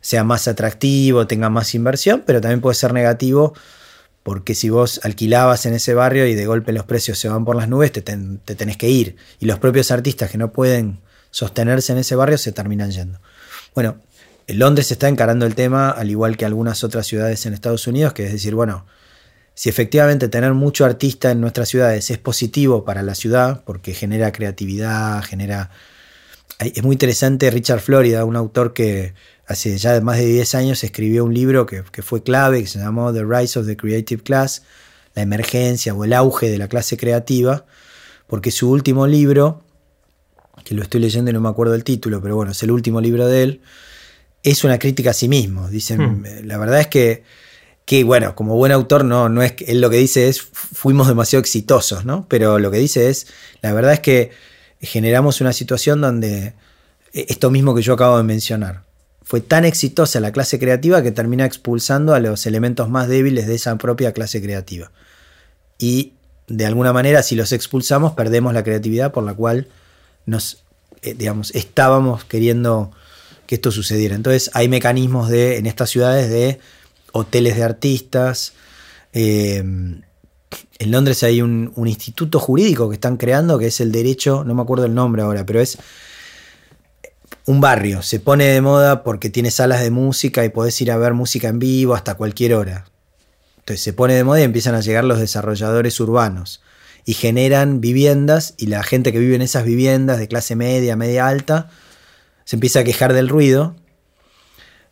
sea 0.00 0.24
más 0.24 0.48
atractivo, 0.48 1.26
tenga 1.26 1.50
más 1.50 1.74
inversión, 1.74 2.22
pero 2.26 2.40
también 2.40 2.60
puede 2.60 2.74
ser 2.74 2.92
negativo 2.92 3.54
porque 4.22 4.54
si 4.54 4.68
vos 4.68 5.00
alquilabas 5.04 5.64
en 5.64 5.72
ese 5.72 5.94
barrio 5.94 6.26
y 6.26 6.34
de 6.34 6.44
golpe 6.44 6.72
los 6.72 6.84
precios 6.84 7.18
se 7.18 7.28
van 7.28 7.44
por 7.44 7.56
las 7.56 7.68
nubes, 7.68 7.92
te, 7.92 8.02
te 8.02 8.54
tenés 8.54 8.76
que 8.76 8.90
ir. 8.90 9.16
Y 9.40 9.46
los 9.46 9.58
propios 9.58 9.90
artistas 9.90 10.30
que 10.30 10.36
no 10.36 10.52
pueden 10.52 11.00
sostenerse 11.30 11.92
en 11.92 11.98
ese 11.98 12.14
barrio 12.14 12.36
se 12.36 12.52
terminan 12.52 12.90
yendo. 12.90 13.20
Bueno, 13.74 13.96
Londres 14.48 14.90
está 14.90 15.08
encarando 15.08 15.46
el 15.46 15.54
tema, 15.54 15.90
al 15.90 16.10
igual 16.10 16.36
que 16.36 16.44
algunas 16.44 16.84
otras 16.84 17.06
ciudades 17.06 17.44
en 17.46 17.54
Estados 17.54 17.86
Unidos, 17.86 18.12
que 18.12 18.26
es 18.26 18.32
decir, 18.32 18.54
bueno, 18.54 18.86
si 19.54 19.68
efectivamente 19.68 20.28
tener 20.28 20.54
mucho 20.54 20.84
artista 20.84 21.30
en 21.30 21.40
nuestras 21.40 21.68
ciudades 21.68 22.10
es 22.10 22.18
positivo 22.18 22.84
para 22.84 23.02
la 23.02 23.14
ciudad, 23.14 23.62
porque 23.64 23.92
genera 23.92 24.30
creatividad, 24.32 25.22
genera... 25.22 25.70
Es 26.58 26.82
muy 26.82 26.94
interesante 26.94 27.50
Richard 27.50 27.80
Florida, 27.80 28.24
un 28.24 28.36
autor 28.36 28.72
que 28.72 29.14
hace 29.48 29.76
ya 29.78 30.00
más 30.00 30.18
de 30.18 30.26
10 30.26 30.54
años 30.54 30.84
escribió 30.84 31.24
un 31.24 31.34
libro 31.34 31.66
que, 31.66 31.82
fue 32.02 32.22
clave, 32.22 32.62
que 32.62 32.68
se 32.68 32.78
llamó 32.78 33.12
The 33.12 33.24
Rise 33.24 33.58
of 33.58 33.66
the 33.66 33.76
Creative 33.76 34.22
Class, 34.22 34.62
la 35.14 35.22
emergencia 35.22 35.94
o 35.94 36.04
el 36.04 36.12
auge 36.12 36.48
de 36.50 36.58
la 36.58 36.68
clase 36.68 36.96
creativa, 36.96 37.66
porque 38.26 38.50
su 38.50 38.70
último 38.70 39.06
libro, 39.06 39.64
que 40.64 40.74
lo 40.74 40.82
estoy 40.82 41.00
leyendo 41.00 41.30
y 41.30 41.34
no 41.34 41.40
me 41.40 41.48
acuerdo 41.48 41.74
el 41.74 41.82
título, 41.82 42.20
pero 42.20 42.36
bueno, 42.36 42.52
es 42.52 42.62
el 42.62 42.70
último 42.70 43.00
libro 43.00 43.26
de 43.26 43.42
él, 43.42 43.60
es 44.42 44.62
una 44.64 44.78
crítica 44.78 45.10
a 45.10 45.14
sí 45.14 45.28
mismo. 45.28 45.68
Dicen, 45.68 46.20
hmm. 46.20 46.24
la 46.44 46.58
verdad 46.58 46.80
es 46.80 46.86
que 46.86 47.24
que 47.88 48.04
bueno, 48.04 48.34
como 48.34 48.54
buen 48.54 48.70
autor 48.70 49.02
no, 49.02 49.30
no 49.30 49.42
es 49.42 49.54
él 49.66 49.80
lo 49.80 49.88
que 49.88 49.96
dice 49.96 50.28
es 50.28 50.42
fuimos 50.42 51.08
demasiado 51.08 51.40
exitosos, 51.40 52.04
¿no? 52.04 52.26
Pero 52.28 52.58
lo 52.58 52.70
que 52.70 52.76
dice 52.76 53.08
es, 53.08 53.28
la 53.62 53.72
verdad 53.72 53.94
es 53.94 54.00
que 54.00 54.30
generamos 54.82 55.40
una 55.40 55.54
situación 55.54 56.02
donde 56.02 56.52
e, 57.14 57.26
esto 57.30 57.50
mismo 57.50 57.74
que 57.74 57.80
yo 57.80 57.94
acabo 57.94 58.18
de 58.18 58.24
mencionar, 58.24 58.84
fue 59.28 59.42
tan 59.42 59.66
exitosa 59.66 60.20
la 60.20 60.32
clase 60.32 60.58
creativa 60.58 61.02
que 61.02 61.12
termina 61.12 61.44
expulsando 61.44 62.14
a 62.14 62.18
los 62.18 62.46
elementos 62.46 62.88
más 62.88 63.08
débiles 63.08 63.46
de 63.46 63.56
esa 63.56 63.76
propia 63.76 64.14
clase 64.14 64.40
creativa. 64.40 64.90
Y 65.78 66.14
de 66.46 66.64
alguna 66.64 66.94
manera, 66.94 67.22
si 67.22 67.36
los 67.36 67.52
expulsamos, 67.52 68.12
perdemos 68.12 68.54
la 68.54 68.64
creatividad 68.64 69.12
por 69.12 69.24
la 69.24 69.34
cual 69.34 69.68
nos, 70.24 70.64
eh, 71.02 71.12
digamos, 71.12 71.54
estábamos 71.54 72.24
queriendo 72.24 72.90
que 73.44 73.56
esto 73.56 73.70
sucediera. 73.70 74.14
Entonces 74.14 74.50
hay 74.54 74.70
mecanismos 74.70 75.28
de, 75.28 75.58
en 75.58 75.66
estas 75.66 75.90
ciudades 75.90 76.30
de 76.30 76.58
hoteles 77.12 77.56
de 77.56 77.64
artistas. 77.64 78.54
Eh, 79.12 79.58
en 79.58 80.90
Londres 80.90 81.22
hay 81.22 81.42
un, 81.42 81.74
instituto 81.84 82.40
jurídico 82.40 82.88
que 82.88 82.94
están 82.94 83.18
creando 83.18 83.58
que 83.58 83.66
es 83.66 83.80
el 83.82 83.92
derecho, 83.92 84.42
no 84.46 84.54
me 84.54 84.62
acuerdo 84.62 84.86
el 84.86 84.94
nombre 84.94 85.20
ahora, 85.20 85.44
pero 85.44 85.60
es 85.60 85.76
un 87.46 87.60
barrio. 87.60 88.02
Se 88.02 88.20
pone 88.20 88.44
de 88.44 88.60
moda 88.60 89.02
porque 89.02 89.30
tiene 89.30 89.50
salas 89.50 89.80
de 89.80 89.90
música 89.90 90.44
y 90.44 90.50
podés 90.50 90.80
ir 90.80 90.90
a 90.90 90.96
ver 90.96 91.14
música 91.14 91.48
en 91.48 91.58
vivo 91.58 91.94
hasta 91.94 92.14
cualquier 92.14 92.54
hora. 92.54 92.86
Entonces 93.58 93.82
se 93.82 93.92
pone 93.92 94.14
de 94.14 94.24
moda 94.24 94.40
y 94.40 94.44
empiezan 94.44 94.74
a 94.74 94.80
llegar 94.80 95.04
los 95.04 95.18
desarrolladores 95.18 95.98
urbanos 96.00 96.62
y 97.04 97.14
generan 97.14 97.80
viviendas 97.80 98.54
y 98.58 98.66
la 98.66 98.82
gente 98.82 99.12
que 99.12 99.18
vive 99.18 99.34
en 99.34 99.42
esas 99.42 99.64
viviendas 99.64 100.18
de 100.18 100.28
clase 100.28 100.56
media, 100.56 100.94
media 100.94 101.26
alta, 101.26 101.70
se 102.44 102.56
empieza 102.56 102.80
a 102.80 102.84
quejar 102.84 103.14
del 103.14 103.30
ruido. 103.30 103.76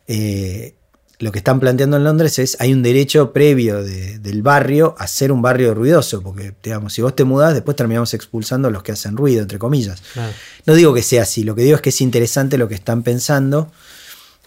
Eh, 0.06 0.75
lo 1.18 1.32
que 1.32 1.38
están 1.38 1.60
planteando 1.60 1.96
en 1.96 2.04
Londres 2.04 2.38
es, 2.38 2.56
hay 2.60 2.74
un 2.74 2.82
derecho 2.82 3.32
previo 3.32 3.82
del 3.82 4.42
barrio 4.42 4.94
a 4.98 5.06
ser 5.06 5.32
un 5.32 5.40
barrio 5.40 5.72
ruidoso, 5.72 6.20
porque 6.22 6.52
digamos, 6.62 6.92
si 6.92 7.00
vos 7.00 7.16
te 7.16 7.24
mudás, 7.24 7.54
después 7.54 7.74
terminamos 7.76 8.12
expulsando 8.12 8.68
a 8.68 8.70
los 8.70 8.82
que 8.82 8.92
hacen 8.92 9.16
ruido, 9.16 9.40
entre 9.40 9.58
comillas. 9.58 10.02
No 10.66 10.74
digo 10.74 10.92
que 10.92 11.02
sea 11.02 11.22
así, 11.22 11.42
lo 11.42 11.54
que 11.54 11.62
digo 11.62 11.76
es 11.76 11.82
que 11.82 11.88
es 11.88 12.00
interesante 12.02 12.58
lo 12.58 12.68
que 12.68 12.74
están 12.74 13.02
pensando, 13.02 13.72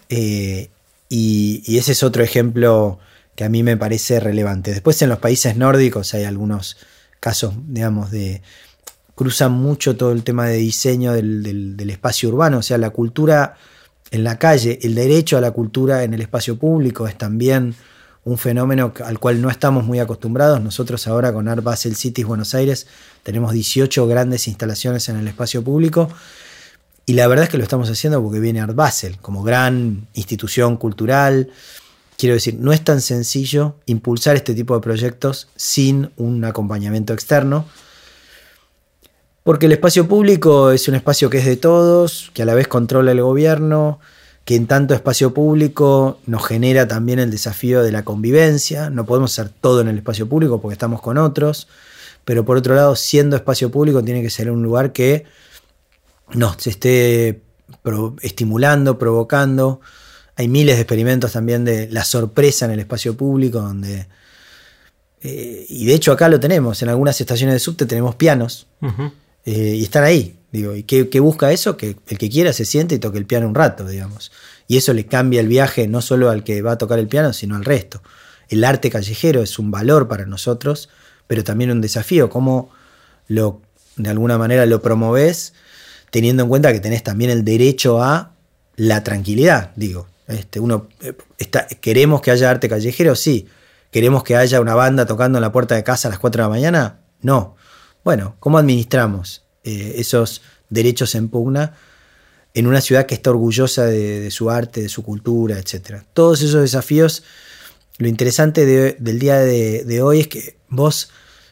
eh, 0.08 0.70
y, 1.08 1.76
ese 1.76 1.92
es 1.92 2.02
otro 2.04 2.22
ejemplo 2.22 3.00
que 3.34 3.42
a 3.44 3.48
mí 3.48 3.64
me 3.64 3.76
parece 3.76 4.20
relevante. 4.20 4.70
Después 4.70 5.00
en 5.02 5.08
los 5.08 5.18
países 5.18 5.56
nórdicos 5.56 6.14
hay 6.14 6.24
algunos 6.24 6.76
casos, 7.18 7.54
digamos, 7.66 8.12
de... 8.12 8.42
cruzan 9.16 9.52
mucho 9.52 9.96
todo 9.96 10.12
el 10.12 10.22
tema 10.22 10.46
de 10.46 10.58
diseño 10.58 11.12
del 11.12 11.90
espacio 11.90 12.28
urbano, 12.28 12.58
o 12.58 12.62
sea, 12.62 12.78
la 12.78 12.90
cultura 12.90 13.56
en 14.10 14.24
la 14.24 14.38
calle. 14.38 14.78
El 14.82 14.94
derecho 14.94 15.36
a 15.36 15.40
la 15.40 15.50
cultura 15.50 16.04
en 16.04 16.14
el 16.14 16.20
espacio 16.20 16.56
público 16.56 17.06
es 17.06 17.16
también 17.16 17.74
un 18.24 18.36
fenómeno 18.38 18.92
al 19.04 19.18
cual 19.18 19.40
no 19.40 19.50
estamos 19.50 19.84
muy 19.84 19.98
acostumbrados. 19.98 20.60
Nosotros 20.60 21.06
ahora 21.06 21.32
con 21.32 21.48
Art 21.48 21.62
Basel 21.62 21.96
Cities 21.96 22.26
Buenos 22.26 22.54
Aires 22.54 22.86
tenemos 23.22 23.52
18 23.52 24.06
grandes 24.06 24.46
instalaciones 24.48 25.08
en 25.08 25.16
el 25.16 25.28
espacio 25.28 25.62
público 25.62 26.08
y 27.06 27.14
la 27.14 27.26
verdad 27.26 27.44
es 27.44 27.50
que 27.50 27.58
lo 27.58 27.64
estamos 27.64 27.90
haciendo 27.90 28.22
porque 28.22 28.40
viene 28.40 28.60
Art 28.60 28.74
Basel 28.74 29.18
como 29.18 29.42
gran 29.42 30.06
institución 30.14 30.76
cultural. 30.76 31.50
Quiero 32.16 32.34
decir, 32.34 32.56
no 32.60 32.72
es 32.72 32.84
tan 32.84 33.00
sencillo 33.00 33.76
impulsar 33.86 34.36
este 34.36 34.54
tipo 34.54 34.74
de 34.74 34.80
proyectos 34.80 35.48
sin 35.56 36.10
un 36.16 36.44
acompañamiento 36.44 37.14
externo. 37.14 37.66
Porque 39.42 39.66
el 39.66 39.72
espacio 39.72 40.06
público 40.06 40.70
es 40.70 40.86
un 40.88 40.94
espacio 40.94 41.30
que 41.30 41.38
es 41.38 41.46
de 41.46 41.56
todos, 41.56 42.30
que 42.34 42.42
a 42.42 42.44
la 42.44 42.54
vez 42.54 42.68
controla 42.68 43.12
el 43.12 43.22
gobierno, 43.22 43.98
que 44.44 44.54
en 44.54 44.66
tanto 44.66 44.94
espacio 44.94 45.32
público 45.32 46.18
nos 46.26 46.46
genera 46.46 46.86
también 46.86 47.18
el 47.18 47.30
desafío 47.30 47.82
de 47.82 47.92
la 47.92 48.04
convivencia. 48.04 48.90
No 48.90 49.06
podemos 49.06 49.38
hacer 49.38 49.52
todo 49.60 49.80
en 49.80 49.88
el 49.88 49.98
espacio 49.98 50.28
público 50.28 50.60
porque 50.60 50.74
estamos 50.74 51.00
con 51.00 51.18
otros, 51.18 51.68
pero 52.24 52.44
por 52.44 52.56
otro 52.56 52.74
lado, 52.74 52.96
siendo 52.96 53.36
espacio 53.36 53.70
público, 53.70 54.02
tiene 54.04 54.22
que 54.22 54.30
ser 54.30 54.50
un 54.50 54.62
lugar 54.62 54.92
que 54.92 55.24
nos 56.34 56.66
esté 56.66 57.42
estimulando, 58.22 58.98
provocando. 58.98 59.80
Hay 60.36 60.48
miles 60.48 60.76
de 60.76 60.82
experimentos 60.82 61.32
también 61.32 61.64
de 61.64 61.88
la 61.90 62.04
sorpresa 62.04 62.66
en 62.66 62.72
el 62.72 62.80
espacio 62.80 63.16
público, 63.16 63.60
donde... 63.60 64.06
Eh, 65.22 65.66
y 65.68 65.84
de 65.84 65.94
hecho 65.94 66.12
acá 66.12 66.28
lo 66.28 66.40
tenemos, 66.40 66.82
en 66.82 66.88
algunas 66.88 67.20
estaciones 67.20 67.54
de 67.54 67.58
subte 67.58 67.84
tenemos 67.84 68.14
pianos. 68.14 68.66
Eh, 69.44 69.76
y 69.76 69.82
están 69.82 70.04
ahí. 70.04 70.36
Digo, 70.52 70.74
¿y 70.74 70.82
qué, 70.82 71.20
busca 71.20 71.52
eso? 71.52 71.76
Que 71.76 71.96
el 72.08 72.18
que 72.18 72.28
quiera 72.28 72.52
se 72.52 72.64
siente 72.64 72.96
y 72.96 72.98
toque 72.98 73.18
el 73.18 73.26
piano 73.26 73.46
un 73.46 73.54
rato, 73.54 73.86
digamos. 73.86 74.32
Y 74.66 74.76
eso 74.76 74.92
le 74.92 75.06
cambia 75.06 75.40
el 75.40 75.48
viaje 75.48 75.86
no 75.86 76.02
solo 76.02 76.30
al 76.30 76.42
que 76.42 76.60
va 76.62 76.72
a 76.72 76.78
tocar 76.78 76.98
el 76.98 77.06
piano, 77.06 77.32
sino 77.32 77.56
al 77.56 77.64
resto. 77.64 78.02
El 78.48 78.64
arte 78.64 78.90
callejero 78.90 79.42
es 79.42 79.58
un 79.58 79.70
valor 79.70 80.08
para 80.08 80.26
nosotros, 80.26 80.88
pero 81.28 81.44
también 81.44 81.70
un 81.70 81.80
desafío. 81.80 82.30
¿Cómo 82.30 82.70
lo, 83.28 83.62
de 83.96 84.10
alguna 84.10 84.38
manera 84.38 84.66
lo 84.66 84.82
promoves 84.82 85.52
teniendo 86.10 86.42
en 86.42 86.48
cuenta 86.48 86.72
que 86.72 86.80
tenés 86.80 87.04
también 87.04 87.30
el 87.30 87.44
derecho 87.44 88.02
a 88.02 88.32
la 88.74 89.04
tranquilidad? 89.04 89.70
Digo, 89.76 90.08
este, 90.26 90.58
uno 90.58 90.88
eh, 91.00 91.14
está, 91.38 91.66
queremos 91.66 92.20
que 92.22 92.32
haya 92.32 92.50
arte 92.50 92.68
callejero, 92.68 93.14
sí. 93.14 93.46
¿Queremos 93.92 94.22
que 94.22 94.36
haya 94.36 94.60
una 94.60 94.74
banda 94.74 95.06
tocando 95.06 95.38
en 95.38 95.42
la 95.42 95.52
puerta 95.52 95.74
de 95.74 95.84
casa 95.84 96.08
a 96.08 96.10
las 96.10 96.20
4 96.20 96.42
de 96.42 96.48
la 96.48 96.48
mañana? 96.48 97.00
No. 97.22 97.56
Bueno, 98.02 98.36
¿cómo 98.40 98.58
administramos 98.58 99.44
eh, 99.64 99.94
esos 99.96 100.42
derechos 100.70 101.14
en 101.14 101.28
pugna 101.28 101.74
en 102.54 102.66
una 102.66 102.80
ciudad 102.80 103.06
que 103.06 103.14
está 103.14 103.30
orgullosa 103.30 103.84
de, 103.84 104.30
su 104.30 104.50
arte, 104.50 104.82
de 104.82 104.88
su 104.88 105.02
cultura, 105.02 105.58
etcétera? 105.58 106.04
Todos 106.14 106.42
esos 106.42 106.62
desafíos, 106.62 107.24
lo 107.98 108.08
interesante 108.08 108.64
del 108.66 109.18
día 109.18 109.38
de, 109.38 110.02
hoy 110.02 110.20
es 110.20 110.28
que 110.28 110.56
vos 110.68 111.10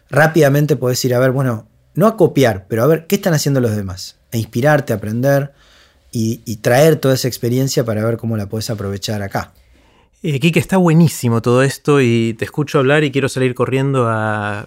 rápidamente 0.08 0.76
podés 0.76 1.04
ir 1.04 1.14
a 1.14 1.18
ver, 1.18 1.32
bueno, 1.32 1.68
no 1.94 2.06
a 2.06 2.16
copiar, 2.16 2.66
pero 2.68 2.82
a 2.82 2.86
ver 2.86 3.06
qué 3.06 3.16
están 3.16 3.34
haciendo 3.34 3.60
los 3.60 3.76
demás, 3.76 4.16
a 4.32 4.38
inspirarte, 4.38 4.92
a 4.92 4.96
aprender 4.96 5.52
y, 6.10 6.56
traer 6.56 6.96
toda 6.96 7.14
esa 7.14 7.28
experiencia 7.28 7.84
para 7.84 8.04
ver 8.04 8.16
cómo 8.16 8.36
la 8.36 8.48
podés 8.48 8.70
aprovechar 8.70 9.22
acá. 9.22 9.52
Eh, 10.22 10.40
Kike, 10.40 10.58
está 10.58 10.78
buenísimo 10.78 11.42
todo 11.42 11.62
esto 11.62 12.00
y 12.00 12.34
te 12.34 12.44
escucho 12.44 12.78
hablar 12.78 13.04
y 13.04 13.12
quiero 13.12 13.28
salir 13.28 13.54
corriendo 13.54 14.08
a 14.08 14.66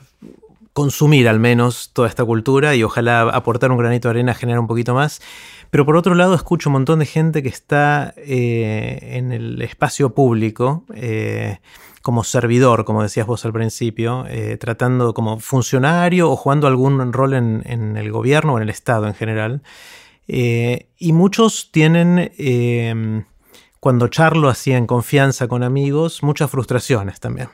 consumir 0.74 1.28
al 1.28 1.40
menos 1.40 1.92
toda 1.94 2.08
esta 2.08 2.24
cultura 2.24 2.76
y 2.76 2.84
ojalá 2.84 3.22
aportar 3.24 3.72
un 3.72 3.78
granito 3.78 4.08
de 4.08 4.12
arena, 4.12 4.34
generar 4.34 4.60
un 4.60 4.68
poquito 4.68 4.94
más. 4.94 5.22
Pero 5.70 5.86
por 5.86 5.96
otro 5.96 6.16
lado, 6.16 6.34
escucho 6.36 6.70
un 6.70 6.74
montón 6.74 7.00
de 7.00 7.06
gente 7.06 7.44
que 7.44 7.50
está 7.50 8.14
eh, 8.18 9.00
en 9.14 9.32
el 9.32 9.62
espacio 9.62 10.14
público 10.14 10.86
eh, 10.94 11.60
como 12.02 12.24
servidor, 12.24 12.84
como 12.84 13.04
decías 13.04 13.28
vos 13.28 13.46
al 13.46 13.54
principio, 13.54 14.26
eh, 14.28 14.58
tratando 14.58 15.14
como 15.14 15.40
funcionario 15.40 16.30
o 16.30 16.36
jugando 16.36 16.68
algún 16.68 17.14
rol 17.14 17.34
en, 17.34 17.64
en, 17.66 17.96
el 17.96 18.12
gobierno 18.12 18.54
o 18.54 18.58
en 18.58 18.64
el 18.64 18.70
Estado 18.70 19.08
en 19.08 19.14
general. 19.14 19.62
y 20.28 21.14
muchos 21.14 21.72
tienen, 21.72 22.32
cuando 23.80 24.08
charlo 24.08 24.50
así 24.50 24.72
en 24.72 24.88
confianza 24.88 25.48
con 25.48 25.64
amigos, 25.64 26.24
muchas 26.24 26.50
frustraciones 26.50 27.20
también. 27.20 27.50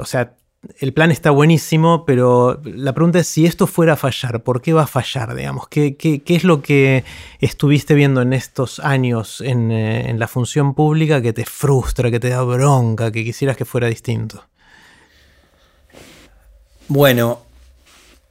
o 0.00 0.04
sea, 0.04 0.34
el 0.78 0.92
plan 0.92 1.10
está 1.10 1.30
buenísimo, 1.30 2.04
pero 2.04 2.60
la 2.64 2.92
pregunta 2.92 3.20
es 3.20 3.28
si 3.28 3.46
esto 3.46 3.66
fuera 3.66 3.94
a 3.94 3.96
fallar, 3.96 4.42
¿por 4.42 4.60
qué 4.60 4.72
va 4.72 4.82
a 4.82 4.86
fallar? 4.86 5.34
Digamos? 5.34 5.68
¿Qué, 5.68 6.22
es 6.26 6.44
lo 6.44 6.62
que 6.62 7.04
estuviste 7.40 7.94
viendo 7.94 8.22
en 8.22 8.32
estos 8.32 8.80
años 8.80 9.40
en, 9.40 9.70
eh, 9.70 10.10
en, 10.10 10.18
la 10.18 10.28
función 10.28 10.74
pública 10.74 11.22
que 11.22 11.32
te 11.32 11.44
frustra, 11.44 12.10
que 12.10 12.20
te 12.20 12.30
da 12.30 12.42
bronca, 12.42 13.12
que 13.12 13.24
quisieras 13.24 13.56
que 13.56 13.64
fuera 13.64 13.86
distinto? 13.86 14.44
Bueno, 16.88 17.42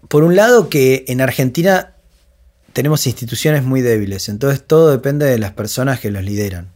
por 0.07 0.23
un 0.23 0.35
lado 0.35 0.69
que 0.69 1.05
en 1.07 1.21
Argentina 1.21 1.93
tenemos 2.73 3.07
instituciones 3.07 3.63
muy 3.63 3.81
débiles, 3.81 4.29
entonces 4.29 4.65
todo 4.65 4.91
depende 4.91 5.25
de 5.25 5.39
las 5.39 5.51
personas 5.53 5.99
que 5.99 6.11
los 6.11 6.23
lideran. 6.23 6.71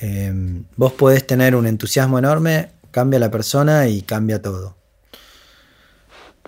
Em, 0.00 0.64
vos 0.76 0.92
podés 0.92 1.26
tener 1.26 1.56
un 1.56 1.66
entusiasmo 1.66 2.18
enorme 2.18 2.70
cambia 2.90 3.18
la 3.18 3.30
persona 3.30 3.88
y 3.88 4.02
cambia 4.02 4.40
todo. 4.40 4.76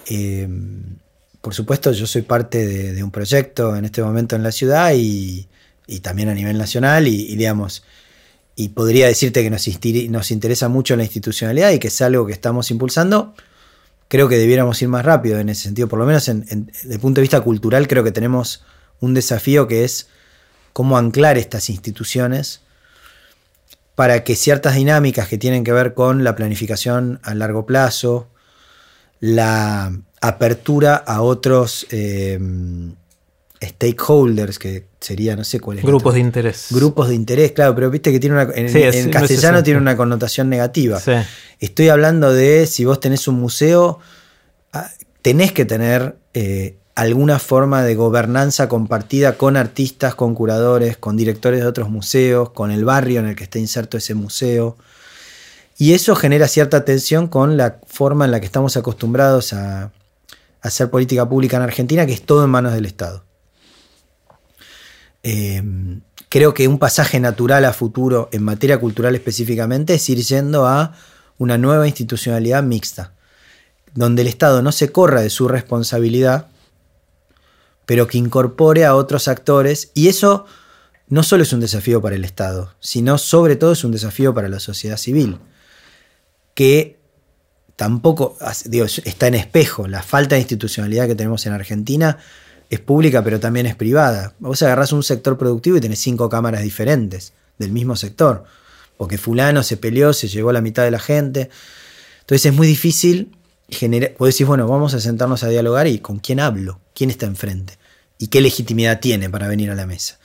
Eh, 0.07 0.49
por 1.41 1.55
supuesto, 1.55 1.93
yo 1.93 2.07
soy 2.07 2.23
parte 2.23 2.67
de, 2.67 3.03
un 3.03 3.11
proyecto 3.11 3.75
en 3.77 3.87
este 3.87 4.03
momento 4.03 4.37
en 4.37 4.43
la 4.43 4.53
ciudad 4.53 4.93
y, 4.95 5.49
también 6.03 6.29
a 6.29 6.35
nivel 6.35 6.57
nacional 6.57 7.09
y, 7.09 7.35
digamos, 7.35 7.83
y 8.55 8.69
podría 8.69 9.07
decirte 9.07 9.43
que 9.43 9.51
nos, 9.51 9.67
nos 10.11 10.31
interesa 10.31 10.69
mucho 10.69 10.95
la 10.97 11.03
institucionalidad 11.03 11.73
y 11.73 11.79
que 11.79 11.89
es 11.89 12.01
algo 12.03 12.27
que 12.27 12.33
estamos 12.33 12.71
impulsando. 12.71 13.35
Creo 14.07 14.29
que 14.29 14.37
debiéramos 14.37 14.81
ir 14.83 14.89
más 14.89 15.05
rápido 15.05 15.41
en 15.41 15.49
ese 15.49 15.65
sentido, 15.65 15.89
por 15.89 15.99
lo 15.99 16.05
menos 16.05 16.29
en, 16.29 16.67
desde 16.67 16.95
el 16.95 17.01
punto 17.01 17.21
de 17.21 17.23
vista 17.23 17.41
cultural 17.41 17.89
creo 17.89 18.05
que 18.05 18.13
tenemos 18.13 18.63
un 19.01 19.15
desafío 19.15 19.67
que 19.67 19.85
es 19.85 20.09
cómo 20.73 20.99
anclar 20.99 21.39
estas 21.39 21.71
instituciones 21.71 22.61
para 24.01 24.25
que 24.25 24.35
ciertas 24.35 24.77
dinámicas 24.77 25.29
que 25.29 25.37
tienen 25.37 25.63
que 25.63 25.75
ver 25.75 25.93
con 25.93 26.25
la 26.25 26.35
planificación 26.35 27.21
a 27.23 27.35
largo 27.35 27.67
plazo, 27.67 28.31
la 29.19 29.93
apertura 30.23 30.95
a 30.95 31.21
otros 31.21 31.87
eh, 31.91 32.39
stakeholders, 33.63 34.59
que 34.59 34.87
sería, 35.01 35.37
no 35.37 35.45
sé 35.45 35.61
cuál 35.61 35.81
es. 35.81 35.85
Grupos 35.85 36.15
de 36.15 36.21
interés. 36.21 36.69
Grupos 36.71 37.11
de 37.11 37.15
interés, 37.15 37.53
claro, 37.53 37.75
pero 37.75 37.91
viste 37.91 38.11
que 38.11 38.19
tiene 38.19 38.37
una, 38.37 38.51
en, 38.55 39.11
castellano 39.11 39.63
tiene 39.63 39.79
una 39.79 39.95
connotación 39.99 40.49
negativa. 40.49 40.99
Estoy 41.59 41.91
hablando 41.91 42.33
de 42.33 42.67
si 42.67 42.87
vos 42.87 43.01
tenés 43.01 43.29
un 43.29 43.35
museo, 43.35 43.99
ah, 44.73 44.91
tenés 45.21 45.53
que 45.53 45.67
tener 45.67 46.17
eh, 46.33 46.79
alguna 47.01 47.39
forma 47.39 47.83
de 47.83 47.95
gobernanza 47.95 48.69
compartida 48.69 49.39
con 49.39 49.57
artistas, 49.57 50.15
con 50.15 50.35
curadores, 50.35 50.99
con 50.99 51.17
directores 51.17 51.61
de 51.61 51.67
otros 51.67 51.89
museos, 51.89 52.51
con 52.51 52.71
el 52.71 52.85
barrio 52.85 53.21
en 53.21 53.27
el 53.27 53.37
que 53.37 53.45
está 53.45 53.59
inserto 53.59 53.97
ese 53.97 54.15
museo. 54.15 54.77
Y 55.79 55.95
eso 55.95 56.15
genera 56.15 56.47
cierta 56.47 56.85
tensión 56.85 57.29
con 57.29 57.57
la 57.57 57.79
forma 57.87 58.27
en 58.27 58.33
la 58.33 58.41
que 58.41 58.45
estamos 58.45 58.77
acostumbrados 58.77 59.55
a, 59.55 59.93
hacer 60.61 60.91
política 60.91 61.27
pública 61.27 61.57
en 61.57 61.63
Argentina, 61.63 62.05
que 62.05 62.13
es 62.13 62.21
todo 62.21 62.45
en 62.45 62.51
manos 62.51 62.75
del 62.75 62.85
Estado. 62.85 63.25
Eh, 65.23 65.63
creo 66.29 66.53
que 66.53 66.69
un 66.69 66.79
pasaje 66.79 67.19
natural 67.19 67.65
a 67.65 67.73
futuro 67.73 68.29
en 68.31 68.43
materia 68.43 68.79
cultural 68.79 69.15
específicamente 69.15 69.95
es 69.95 70.07
ir 70.11 70.19
yendo 70.19 70.67
a 70.67 70.93
una 71.39 71.57
nueva 71.57 71.87
institucionalidad 71.87 72.63
mixta, 72.63 73.15
donde 73.95 74.21
el 74.21 74.29
Estado 74.29 74.61
no 74.61 74.71
se 74.71 74.93
corra 74.93 75.23
de 75.23 75.31
su 75.31 75.49
responsabilidad, 75.49 76.49
pero 77.91 78.07
que 78.07 78.19
incorpore 78.19 78.85
a 78.85 78.95
otros 78.95 79.27
actores, 79.27 79.91
y 79.95 80.07
eso 80.07 80.47
no 81.09 81.25
solo 81.25 81.43
es 81.43 81.53
un 81.53 81.59
desafío 81.59 82.01
para 82.01 82.15
el 82.15 82.25
Estado, 82.25 82.73
sino 82.79 83.19
sobre 83.19 83.57
todo 83.57 83.73
es 83.73 83.83
un 83.83 83.91
desafío 83.91 84.33
para 84.33 84.49
la 84.49 84.61
sociedad 84.61 84.97
civil 84.97 85.41
que 86.55 87.01
tampoco, 87.75 88.39
digo, 88.67 88.85
está 88.85 89.27
en 89.27 89.35
espejo. 89.35 89.89
La 89.89 90.05
falta 90.05 90.37
de 90.37 90.43
institucionalidad 90.43 91.09
que 91.09 91.17
tenemos 91.17 91.45
en 91.47 91.53
Argentina 91.53 92.19
es 92.69 92.79
pública, 92.79 93.25
pero 93.25 93.41
también 93.41 93.67
es 93.67 93.75
privada. 93.75 94.35
Vos 94.39 94.63
agarrás 94.63 94.93
un 94.93 95.03
sector 95.03 95.37
productivo 95.37 95.77
y 95.77 95.81
tenés 95.81 95.99
cinco 95.99 96.29
cámaras 96.29 96.63
diferentes 96.63 97.33
del 97.59 97.73
mismo 97.73 97.97
sector, 97.97 98.45
porque 98.99 99.19
fulano 99.19 99.65
se 99.65 99.77
peleó, 99.77 100.13
se 100.13 100.29
llevó 100.29 100.53
la 100.53 100.61
mitad 100.61 100.85
de 100.85 100.93
la 100.93 101.01
gente. 101.01 101.51
Entonces 102.21 102.53
es 102.53 102.55
muy 102.55 102.69
difícil 102.69 103.37
generar, 103.71 104.15
vos 104.19 104.39
bueno, 104.43 104.67
vamos 104.67 104.95
a 104.95 105.01
sentarnos 105.01 105.43
a 105.43 105.49
dialogar 105.49 105.87
y 105.87 105.99
con 105.99 106.19
quién 106.19 106.41
hablo, 106.41 106.81
quién 106.95 107.11
está 107.11 107.27
enfrente 107.27 107.79
y 108.19 108.29
qué 108.29 108.41
legitimidad 108.41 109.01
tiene 109.01 109.31
para 109.31 109.49
venir 109.49 109.71
a 109.71 109.75
la 109.75 109.87
mesa. 109.87 110.19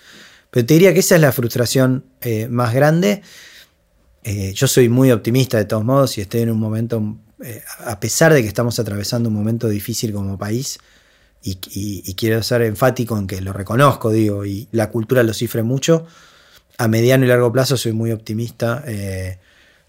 Pero 0.52 0.66
te 0.66 0.74
diría 0.74 0.94
que 0.94 1.00
esa 1.00 1.16
es 1.16 1.22
la 1.22 1.32
frustración 1.32 2.06
eh, 2.22 2.48
más 2.48 2.74
grande 2.74 3.22
eh, 4.28 4.54
yo 4.56 4.68
soy 4.68 4.90
muy 4.90 5.12
optimista 5.12 5.60
de 5.60 5.66
todos 5.66 5.86
modos 5.86 6.18
y 6.18 6.22
estoy 6.22 6.42
en 6.42 6.50
un 6.50 6.58
momento, 6.58 7.16
eh, 7.44 7.62
a 7.86 8.00
pesar 8.00 8.34
de 8.34 8.42
que 8.42 8.48
estamos 8.48 8.80
atravesando 8.80 9.30
un 9.30 9.36
momento 9.36 9.70
difícil 9.70 10.12
como 10.12 10.36
país, 10.36 10.80
y, 11.44 12.16
quiero 12.16 12.42
ser 12.42 12.64
enfático 12.64 13.16
en 13.20 13.28
que 13.28 13.40
lo 13.40 13.54
reconozco, 13.54 14.10
digo, 14.10 14.44
y 14.48 14.68
la 14.72 14.90
cultura 14.90 15.22
lo 15.22 15.32
cifre 15.32 15.62
mucho, 15.62 16.08
a 16.80 16.88
mediano 16.88 17.24
y 17.24 17.28
largo 17.28 17.52
plazo 17.52 17.78
soy 17.78 17.92
muy 17.94 18.12
optimista 18.12 18.84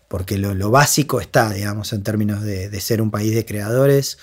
porque 0.09 0.39
lo, 0.39 0.71
básico 0.71 1.21
está, 1.21 1.53
digamos, 1.53 1.93
en 1.93 2.03
términos 2.03 2.43
de, 2.43 2.81
ser 2.81 3.03
un 3.03 3.11
país 3.11 3.35
de 3.35 3.45
creadores. 3.45 4.19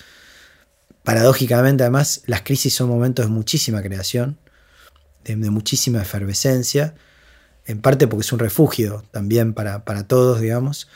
Paradójicamente, 1.03 1.83
además, 1.83 2.21
las 2.25 2.41
crisis 2.41 2.73
son 2.73 2.89
momentos 2.89 3.25
de 3.25 3.31
muchísima 3.31 3.81
creación, 3.81 4.37
de 5.25 5.35
muchísima 5.35 6.01
efervescencia 6.01 6.95
en 7.65 7.81
parte 7.81 8.07
porque 8.07 8.21
es 8.21 8.33
un 8.33 8.39
refugio 8.39 9.03
también 9.11 9.53
para, 9.53 9.81
todos, 10.07 10.41
digamos, 10.41 10.87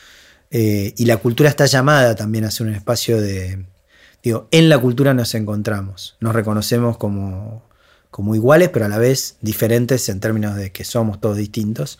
eh, 0.50 0.94
y 0.96 1.04
la 1.06 1.18
cultura 1.18 1.48
está 1.48 1.66
llamada 1.66 2.14
también 2.14 2.44
a 2.44 2.50
ser 2.50 2.66
un 2.66 2.74
espacio 2.74 3.20
de, 3.20 3.66
digo, 4.22 4.48
en 4.50 4.68
la 4.68 4.78
cultura 4.78 5.14
nos 5.14 5.34
encontramos, 5.34 6.16
nos 6.20 6.34
reconocemos 6.34 6.96
como, 6.96 7.62
como 8.10 8.34
iguales, 8.34 8.70
pero 8.70 8.84
a 8.84 8.88
la 8.88 8.98
vez 8.98 9.36
diferentes 9.40 10.08
en 10.08 10.20
términos 10.20 10.56
de 10.56 10.72
que 10.72 10.84
somos 10.84 11.20
todos 11.20 11.36
distintos, 11.36 11.98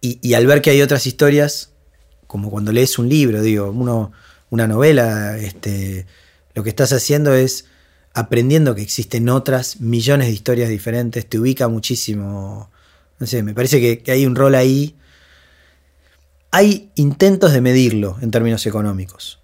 y, 0.00 0.34
al 0.34 0.46
ver 0.46 0.62
que 0.62 0.70
hay 0.70 0.82
otras 0.82 1.04
historias, 1.06 1.70
como 2.26 2.50
cuando 2.50 2.72
lees 2.72 2.98
un 2.98 3.08
libro, 3.08 3.42
digo, 3.42 3.70
uno, 3.70 4.12
una 4.50 4.66
novela, 4.66 5.38
este, 5.38 6.06
lo 6.54 6.62
que 6.62 6.70
estás 6.70 6.92
haciendo 6.92 7.34
es 7.34 7.66
aprendiendo 8.14 8.74
que 8.74 8.82
existen 8.82 9.28
otras 9.28 9.80
millones 9.80 10.28
de 10.28 10.32
historias 10.32 10.68
diferentes, 10.68 11.26
te 11.26 11.38
ubica 11.38 11.68
muchísimo 11.68 12.70
no 13.18 13.26
sé, 13.26 13.42
me 13.42 13.54
parece 13.54 14.02
que, 14.02 14.12
hay 14.12 14.26
un 14.26 14.36
rol 14.36 14.54
ahí. 14.54 14.94
Hay 16.50 16.90
intentos 16.94 17.52
de 17.52 17.60
medirlo 17.60 18.18
en 18.20 18.30
términos 18.30 18.66
económicos. 18.66 19.40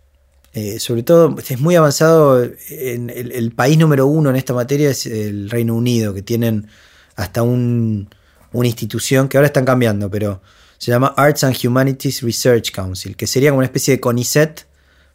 Eh, 0.53 0.79
sobre 0.79 1.03
todo, 1.03 1.37
es 1.39 1.61
muy 1.61 1.77
avanzado. 1.77 2.43
En 2.69 3.11
el, 3.11 3.53
país 3.53 3.79
número 3.79 4.07
uno 4.07 4.31
en 4.31 4.37
esta 4.37 4.53
materia 4.53 4.91
es 4.91 5.07
el 5.07 5.51
Reino 5.51 5.75
Unido, 5.75 6.13
que 6.13 6.23
tienen 6.23 6.69
hasta 7.17 7.43
una 7.43 8.07
institución 8.53 9.29
que 9.29 9.39
ahora 9.39 9.47
están 9.47 9.65
cambiando, 9.65 10.11
pero 10.11 10.43
se 10.83 10.91
llama 10.91 11.15
Arts 11.17 11.45
and 11.45 11.57
Humanities 11.65 12.23
Research 12.23 12.73
Council, 12.73 13.15
que 13.17 13.29
sería 13.29 13.51
como 13.51 13.59
una 13.59 13.67
especie 13.67 13.95
de 13.95 14.01
CONICET 14.01 14.67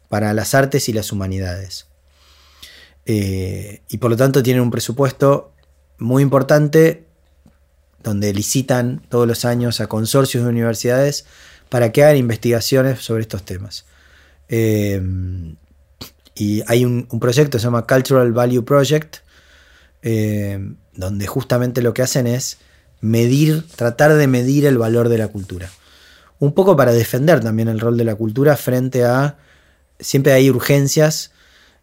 para 0.08 0.34
las 0.34 0.56
artes 0.56 0.88
y 0.88 0.94
las 0.94 1.12
humanidades. 1.12 1.88
Eh, 3.06 3.82
y 3.90 3.98
por 3.98 4.10
lo 4.10 4.16
tanto 4.16 4.42
tienen 4.42 4.64
un 4.64 4.72
presupuesto 4.72 5.52
muy 5.98 6.24
importante 6.24 7.08
donde 8.02 8.34
licitan 8.34 9.02
todos 9.10 9.28
los 9.28 9.44
años 9.44 9.82
a 9.82 9.88
consorcios 9.88 10.46
de 10.46 10.50
universidades 10.52 11.26
para 11.68 11.92
que 11.92 12.02
hagan 12.02 12.16
investigaciones 12.16 13.02
sobre 13.02 13.24
estos 13.24 13.44
temas. 13.44 13.86
Eh, 14.48 15.02
y 16.34 16.64
hay 16.68 16.86
un, 16.86 17.08
proyecto 17.20 17.58
que 17.58 17.60
se 17.60 17.66
llama 17.66 17.86
Cultural 17.86 18.32
Value 18.32 18.64
Project, 18.64 19.18
eh, 20.02 20.66
donde 20.94 21.28
justamente 21.28 21.82
lo 21.82 21.94
que 21.94 22.04
hacen 22.04 22.26
es 22.26 22.58
medir, 23.02 23.66
tratar 23.76 24.14
de 24.14 24.28
medir 24.28 24.66
el 24.66 24.78
valor 24.78 25.10
de 25.10 25.18
la 25.18 25.28
cultura. 25.28 25.70
Un 26.40 26.54
poco 26.54 26.76
para 26.76 26.94
defender 26.94 27.40
también 27.40 27.68
el 27.68 27.80
rol 27.80 27.98
de 27.98 28.04
la 28.04 28.16
cultura 28.16 28.56
frente 28.58 29.04
a, 29.04 29.38
siempre 30.00 30.34
hay 30.34 30.50
urgencias 30.50 31.32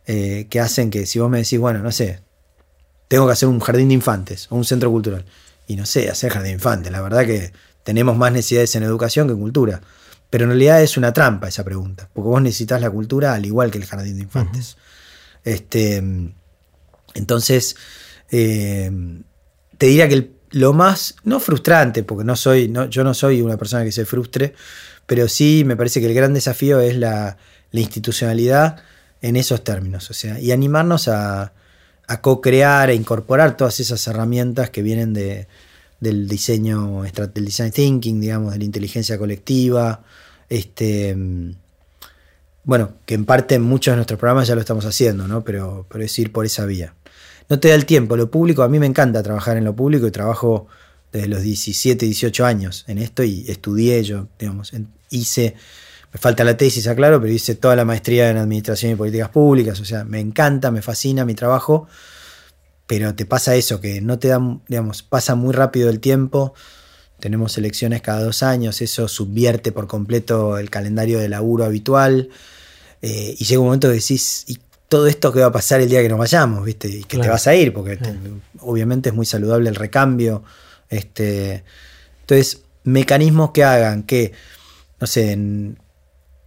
eh, 0.06 0.46
que 0.50 0.60
hacen 0.60 0.90
que 0.90 1.06
si 1.06 1.18
vos 1.18 1.30
me 1.30 1.38
decís, 1.38 1.58
bueno, 1.58 1.80
no 1.80 1.90
sé, 1.90 2.20
tengo 3.08 3.26
que 3.26 3.32
hacer 3.32 3.48
un 3.48 3.60
jardín 3.60 3.88
de 3.88 3.94
infantes 3.94 4.46
o 4.50 4.56
un 4.56 4.64
centro 4.64 4.90
cultural 4.90 5.24
y 5.66 5.76
no 5.76 5.86
sé, 5.86 6.08
hacer 6.08 6.32
jardín 6.32 6.50
de 6.50 6.54
infantes. 6.54 6.92
La 6.92 7.00
verdad 7.00 7.26
que 7.26 7.52
tenemos 7.82 8.16
más 8.16 8.32
necesidades 8.32 8.74
en 8.76 8.82
educación 8.82 9.26
que 9.26 9.34
en 9.34 9.40
cultura. 9.40 9.80
Pero 10.30 10.44
en 10.44 10.50
realidad 10.50 10.82
es 10.82 10.96
una 10.96 11.12
trampa 11.12 11.46
esa 11.46 11.62
pregunta, 11.62 12.08
porque 12.12 12.28
vos 12.28 12.42
necesitas 12.42 12.80
la 12.80 12.90
cultura 12.90 13.34
al 13.34 13.46
igual 13.46 13.70
que 13.70 13.78
el 13.78 13.84
jardín 13.84 14.16
de 14.16 14.22
infantes. 14.22 14.76
este, 15.44 16.02
entonces, 17.14 17.76
eh, 18.30 18.90
te 19.78 19.86
diría 19.86 20.08
que 20.08 20.32
lo 20.54 20.72
más, 20.72 21.16
no 21.24 21.40
frustrante, 21.40 22.02
porque 22.04 22.24
no 22.24 22.36
soy, 22.36 22.68
no, 22.68 22.86
yo 22.86 23.02
no 23.04 23.12
soy 23.12 23.42
una 23.42 23.56
persona 23.56 23.84
que 23.84 23.92
se 23.92 24.04
frustre, 24.06 24.54
pero 25.06 25.28
sí 25.28 25.64
me 25.66 25.76
parece 25.76 26.00
que 26.00 26.06
el 26.06 26.14
gran 26.14 26.32
desafío 26.32 26.80
es 26.80 26.96
la, 26.96 27.36
institucionalidad 27.72 28.76
en 29.20 29.34
esos 29.34 29.64
términos, 29.64 30.08
o 30.08 30.14
sea, 30.14 30.38
y 30.38 30.52
animarnos 30.52 31.08
a, 31.08 31.52
a 32.06 32.20
co-crear 32.20 32.88
e 32.88 32.94
incorporar 32.94 33.56
todas 33.56 33.80
esas 33.80 34.06
herramientas 34.06 34.70
que 34.70 34.82
vienen 34.82 35.12
de, 35.12 35.48
del 35.98 36.28
diseño, 36.28 37.02
del 37.02 37.44
design 37.44 37.72
thinking, 37.72 38.20
digamos, 38.20 38.52
de 38.52 38.58
la 38.58 38.64
inteligencia 38.64 39.18
colectiva. 39.18 40.04
Este, 40.48 41.16
bueno, 42.62 42.92
que 43.06 43.14
en 43.14 43.24
parte 43.24 43.56
en 43.56 43.62
muchos 43.62 43.90
de 43.92 43.96
nuestros 43.96 44.20
programas 44.20 44.46
ya 44.46 44.54
lo 44.54 44.60
estamos 44.60 44.84
haciendo, 44.84 45.26
¿no? 45.26 45.42
Pero, 45.42 45.86
pero 45.90 46.04
es 46.04 46.16
ir 46.18 46.30
por 46.30 46.46
esa 46.46 46.64
vía. 46.64 46.94
No 47.48 47.60
te 47.60 47.68
da 47.68 47.74
el 47.74 47.86
tiempo, 47.86 48.16
lo 48.16 48.30
público, 48.30 48.62
a 48.62 48.68
mí 48.68 48.78
me 48.78 48.86
encanta 48.86 49.22
trabajar 49.22 49.56
en 49.56 49.64
lo 49.64 49.76
público 49.76 50.06
y 50.06 50.10
trabajo 50.10 50.66
desde 51.12 51.28
los 51.28 51.42
17, 51.42 52.06
18 52.06 52.44
años 52.44 52.84
en 52.88 52.98
esto 52.98 53.22
y 53.22 53.44
estudié 53.48 54.02
yo, 54.02 54.28
digamos, 54.38 54.72
hice 55.10 55.54
me 56.14 56.20
falta 56.20 56.44
la 56.44 56.56
tesis, 56.56 56.86
aclaro, 56.86 57.20
pero 57.20 57.32
hice 57.32 57.56
toda 57.56 57.74
la 57.74 57.84
maestría 57.84 58.30
en 58.30 58.36
Administración 58.36 58.92
y 58.92 58.94
Políticas 58.94 59.30
Públicas, 59.30 59.80
o 59.80 59.84
sea, 59.84 60.04
me 60.04 60.20
encanta, 60.20 60.70
me 60.70 60.80
fascina 60.80 61.24
mi 61.24 61.34
trabajo, 61.34 61.88
pero 62.86 63.16
te 63.16 63.26
pasa 63.26 63.56
eso, 63.56 63.80
que 63.80 64.00
no 64.00 64.20
te 64.20 64.28
da, 64.28 64.40
digamos, 64.68 65.02
pasa 65.02 65.34
muy 65.34 65.52
rápido 65.52 65.90
el 65.90 65.98
tiempo, 65.98 66.54
tenemos 67.18 67.58
elecciones 67.58 68.00
cada 68.00 68.22
dos 68.22 68.44
años, 68.44 68.80
eso 68.80 69.08
subvierte 69.08 69.72
por 69.72 69.88
completo 69.88 70.56
el 70.56 70.70
calendario 70.70 71.18
de 71.18 71.28
laburo 71.28 71.64
habitual. 71.64 72.28
Eh, 73.02 73.34
y 73.38 73.44
llega 73.44 73.60
un 73.60 73.66
momento 73.66 73.88
que 73.88 73.94
decís, 73.94 74.44
¿y 74.46 74.58
todo 74.94 75.08
esto 75.08 75.32
qué 75.32 75.40
va 75.40 75.46
a 75.46 75.52
pasar 75.52 75.80
el 75.80 75.88
día 75.88 76.02
que 76.02 76.08
nos 76.08 76.20
vayamos? 76.20 76.64
¿viste? 76.64 76.86
Y 76.86 77.02
que 77.02 77.18
te 77.18 77.28
vas 77.28 77.48
a 77.48 77.54
ir, 77.56 77.74
porque 77.74 77.98
obviamente 78.60 79.08
es 79.08 79.14
muy 79.14 79.26
saludable 79.26 79.68
el 79.68 79.74
recambio. 79.74 80.44
Este, 80.88 81.64
entonces, 82.20 82.62
mecanismos 82.84 83.50
que 83.50 83.64
hagan 83.64 84.04
que, 84.04 84.30
no 85.00 85.08
sé, 85.08 85.32
en, 85.32 85.80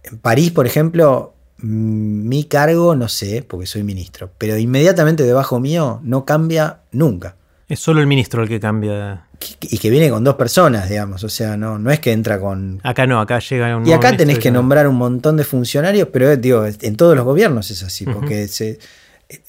en 0.02 0.18
París, 0.20 0.50
por 0.50 0.66
ejemplo, 0.66 1.34
mi 1.58 2.44
cargo, 2.44 2.96
no 2.96 3.08
sé, 3.08 3.44
porque 3.46 3.66
soy 3.66 3.82
ministro, 3.82 4.30
pero 4.38 4.56
inmediatamente 4.56 5.24
debajo 5.24 5.60
mío 5.60 6.00
no 6.02 6.24
cambia 6.24 6.80
nunca. 6.90 7.36
Es 7.68 7.80
solo 7.80 8.00
el 8.00 8.06
ministro 8.06 8.42
el 8.42 8.48
que 8.48 8.58
cambia. 8.58 9.26
Y 9.60 9.78
que 9.78 9.90
viene 9.90 10.08
con 10.08 10.24
dos 10.24 10.36
personas, 10.36 10.88
digamos. 10.88 11.22
O 11.22 11.28
sea, 11.28 11.56
no, 11.56 11.78
no 11.78 11.90
es 11.90 12.00
que 12.00 12.12
entra 12.12 12.40
con. 12.40 12.80
Acá 12.82 13.06
no, 13.06 13.20
acá 13.20 13.40
llega 13.40 13.76
un. 13.76 13.86
Y 13.86 13.92
acá 13.92 14.16
tenés 14.16 14.38
que 14.38 14.50
nombrar 14.50 14.88
un 14.88 14.96
montón 14.96 15.36
de 15.36 15.44
funcionarios, 15.44 16.08
pero 16.10 16.34
digo, 16.36 16.64
en 16.66 16.96
todos 16.96 17.14
los 17.14 17.24
gobiernos 17.24 17.70
es 17.70 17.82
así, 17.82 18.06
porque 18.06 18.48
se, 18.48 18.78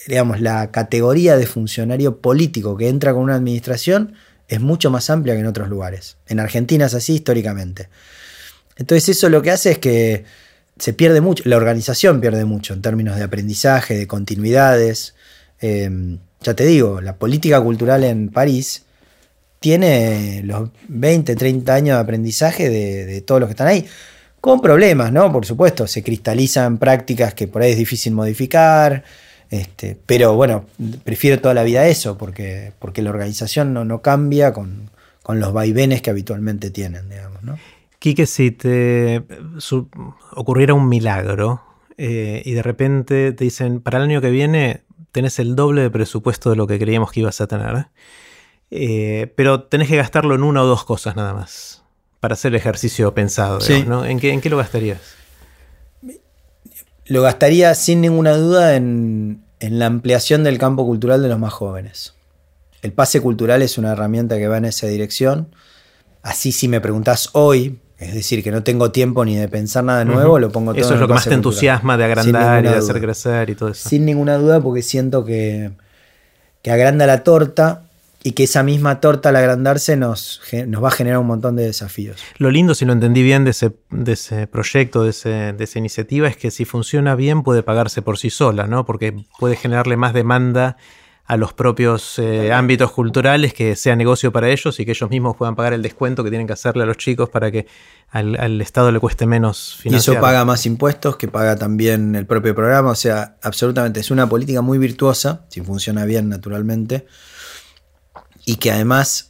digamos, 0.07 0.41
la 0.41 0.69
categoría 0.69 1.37
de 1.37 1.45
funcionario 1.45 2.17
político 2.17 2.75
que 2.75 2.89
entra 2.89 3.13
con 3.13 3.23
una 3.23 3.35
administración 3.35 4.15
es 4.49 4.59
mucho 4.59 4.91
más 4.91 5.09
amplia 5.09 5.35
que 5.35 5.39
en 5.39 5.47
otros 5.47 5.69
lugares. 5.69 6.17
En 6.27 6.39
Argentina 6.41 6.87
es 6.87 6.93
así 6.93 7.15
históricamente. 7.15 7.87
Entonces, 8.75 9.09
eso 9.09 9.29
lo 9.29 9.41
que 9.41 9.51
hace 9.51 9.71
es 9.71 9.77
que 9.79 10.25
se 10.77 10.93
pierde 10.93 11.21
mucho, 11.21 11.43
la 11.45 11.57
organización 11.57 12.19
pierde 12.19 12.43
mucho 12.45 12.73
en 12.73 12.81
términos 12.81 13.15
de 13.15 13.23
aprendizaje, 13.23 13.97
de 13.97 14.07
continuidades. 14.07 15.15
Eh, 15.61 16.17
ya 16.41 16.53
te 16.53 16.65
digo, 16.65 17.01
la 17.01 17.15
política 17.15 17.61
cultural 17.61 18.03
en 18.03 18.29
París 18.29 18.85
tiene 19.59 20.41
los 20.43 20.69
20, 20.87 21.35
30 21.35 21.73
años 21.73 21.97
de 21.97 22.01
aprendizaje 22.01 22.69
de, 22.69 23.21
todos 23.21 23.41
los 23.41 23.47
que 23.47 23.53
están 23.53 23.67
ahí. 23.67 23.85
Con 24.39 24.61
problemas, 24.61 25.11
¿no? 25.11 25.31
Por 25.33 25.45
supuesto, 25.45 25.85
se 25.85 26.01
cristalizan 26.01 26.77
prácticas 26.77 27.33
que 27.33 27.47
por 27.47 27.61
ahí 27.61 27.71
es 27.71 27.77
difícil 27.77 28.13
modificar. 28.13 29.03
Este, 29.49 29.97
pero 30.05 30.35
bueno, 30.35 30.65
prefiero 31.03 31.41
toda 31.41 31.53
la 31.53 31.63
vida 31.63 31.87
eso, 31.87 32.17
porque, 32.17 32.71
porque 32.79 33.01
la 33.01 33.09
organización 33.09 33.73
no, 33.73 33.83
no 33.83 34.01
cambia 34.01 34.53
con, 34.53 34.89
los 35.27 35.53
vaivenes 35.53 36.01
que 36.01 36.09
habitualmente 36.09 36.71
tienen, 36.71 37.07
digamos, 37.09 37.43
¿no? 37.43 37.59
Quique, 37.99 38.25
si 38.25 38.49
te 38.49 39.21
ocurriera 40.31 40.73
un 40.73 40.89
milagro 40.89 41.61
eh, 41.97 42.41
y 42.45 42.53
de 42.53 42.63
repente 42.63 43.33
te 43.33 43.43
dicen, 43.43 43.81
para 43.81 43.97
el 43.97 44.05
año 44.05 44.21
que 44.21 44.31
viene 44.31 44.81
tenés 45.11 45.39
el 45.39 45.55
doble 45.55 45.81
de 45.81 45.89
presupuesto 45.89 46.49
de 46.49 46.55
lo 46.55 46.67
que 46.67 46.79
creíamos 46.79 47.11
que 47.11 47.21
ibas 47.21 47.41
a 47.41 47.47
tener. 47.47 47.87
Eh, 48.71 49.33
pero 49.35 49.63
tenés 49.63 49.87
que 49.87 49.97
gastarlo 49.97 50.35
en 50.35 50.43
una 50.43 50.63
o 50.63 50.65
dos 50.65 50.83
cosas 50.83 51.15
nada 51.15 51.33
más. 51.33 51.83
Para 52.19 52.33
hacer 52.33 52.51
el 52.51 52.55
ejercicio 52.55 53.13
pensado. 53.13 53.59
¿En, 54.05 54.19
qué, 54.19 54.49
lo 54.49 54.57
gastarías? 54.57 54.99
Lo 57.05 57.21
gastaría 57.21 57.73
sin 57.75 58.01
ninguna 58.01 58.33
duda 58.33 58.75
en, 58.75 59.43
en 59.59 59.79
la 59.79 59.85
ampliación 59.85 60.43
del 60.43 60.57
campo 60.57 60.85
cultural 60.85 61.21
de 61.21 61.29
los 61.29 61.39
más 61.39 61.53
jóvenes. 61.53 62.15
El 62.81 62.93
pase 62.93 63.21
cultural 63.21 63.61
es 63.61 63.77
una 63.77 63.91
herramienta 63.91 64.37
que 64.37 64.47
va 64.47 64.57
en 64.57 64.65
esa 64.65 64.87
dirección. 64.87 65.53
Así 66.21 66.51
si 66.51 66.67
me 66.67 66.81
preguntás 66.81 67.29
hoy, 67.33 67.79
es 67.99 68.13
decir, 68.13 68.43
que 68.43 68.51
no 68.51 68.63
tengo 68.63 68.91
tiempo 68.91 69.25
ni 69.25 69.35
de 69.35 69.49
pensar 69.49 69.83
nada 69.83 70.05
nuevo, 70.05 70.39
lo 70.39 70.51
pongo 70.51 70.71
todo 70.71 70.81
Eso 70.81 70.93
es 70.93 70.99
lo 71.01 71.07
que 71.07 71.15
más 71.15 71.25
te 71.25 71.33
entusiasma 71.33 71.97
de 71.97 72.05
agrandar 72.05 72.63
y 72.63 72.69
de 72.69 72.75
hacer 72.75 73.01
crecer 73.01 73.49
y 73.49 73.55
todo 73.55 73.69
eso. 73.69 73.89
Sin 73.89 74.05
ninguna 74.05 74.37
duda, 74.37 74.61
porque 74.61 74.81
siento 74.81 75.25
que, 75.25 75.71
que 76.61 76.71
agranda 76.71 77.05
la 77.05 77.23
torta 77.23 77.83
y 78.23 78.31
que 78.31 78.43
esa 78.43 78.63
misma 78.63 79.01
torta 79.01 79.29
al 79.29 79.35
agrandarse 79.35 79.97
nos, 79.97 80.41
nos 80.67 80.83
va 80.83 80.87
a 80.87 80.91
generar 80.91 81.19
un 81.19 81.27
montón 81.27 81.57
de 81.57 81.65
desafíos. 81.65 82.21
Lo 82.37 82.51
lindo, 82.51 82.73
si 82.73 82.85
lo 82.85 82.93
entendí 82.93 83.21
bien 83.21 83.43
de 83.43 83.51
ese, 83.51 83.73
de 83.89 84.13
ese 84.13 84.47
proyecto, 84.47 85.03
de, 85.03 85.53
de, 85.53 85.63
esa 85.63 85.79
iniciativa, 85.79 86.29
es 86.29 86.37
que 86.37 86.51
si 86.51 86.63
funciona 86.63 87.15
bien 87.15 87.43
puede 87.43 87.63
pagarse 87.63 88.01
por 88.01 88.17
sí 88.17 88.29
sola, 88.29 88.65
¿no? 88.65 88.85
Porque 88.85 89.13
puede 89.39 89.57
generarle 89.57 89.97
más 89.97 90.13
demanda 90.13 90.77
a 91.29 91.37
los 91.37 91.53
propios 91.53 92.17
eh, 92.17 92.51
ámbitos 92.51 92.91
culturales, 92.91 93.53
que 93.53 93.75
sea 93.75 93.95
negocio 93.95 94.31
para 94.31 94.49
ellos 94.49 94.79
y 94.79 94.85
que 94.85 94.91
ellos 94.91 95.11
mismos 95.11 95.37
puedan 95.37 95.55
pagar 95.55 95.73
el 95.73 95.83
descuento 95.83 96.23
que 96.23 96.31
tienen 96.31 96.47
que 96.47 96.53
hacerle 96.53 96.81
a 96.81 96.85
los 96.87 96.97
chicos 96.97 97.29
para 97.29 97.51
que 97.51 97.67
al, 98.09 98.59
Estado 98.61 98.91
le 98.91 98.99
cueste 98.99 99.27
menos 99.27 99.75
financiar. 99.79 100.15
Y 100.15 100.17
eso 100.17 100.21
paga 100.21 100.43
más 100.43 100.65
impuestos 100.65 101.17
que 101.17 101.27
paga 101.27 101.55
también 101.55 102.15
el 102.15 102.25
propio 102.25 102.55
programa, 102.55 102.89
o 102.89 102.95
sea, 102.95 103.35
absolutamente 103.43 103.99
es 103.99 104.09
una 104.09 104.27
política 104.27 104.63
muy 104.63 104.79
virtuosa, 104.79 105.45
si 105.49 105.61
funciona 105.61 106.03
bien 106.05 106.29
naturalmente, 106.29 107.05
y 108.43 108.55
que 108.55 108.71
además, 108.71 109.29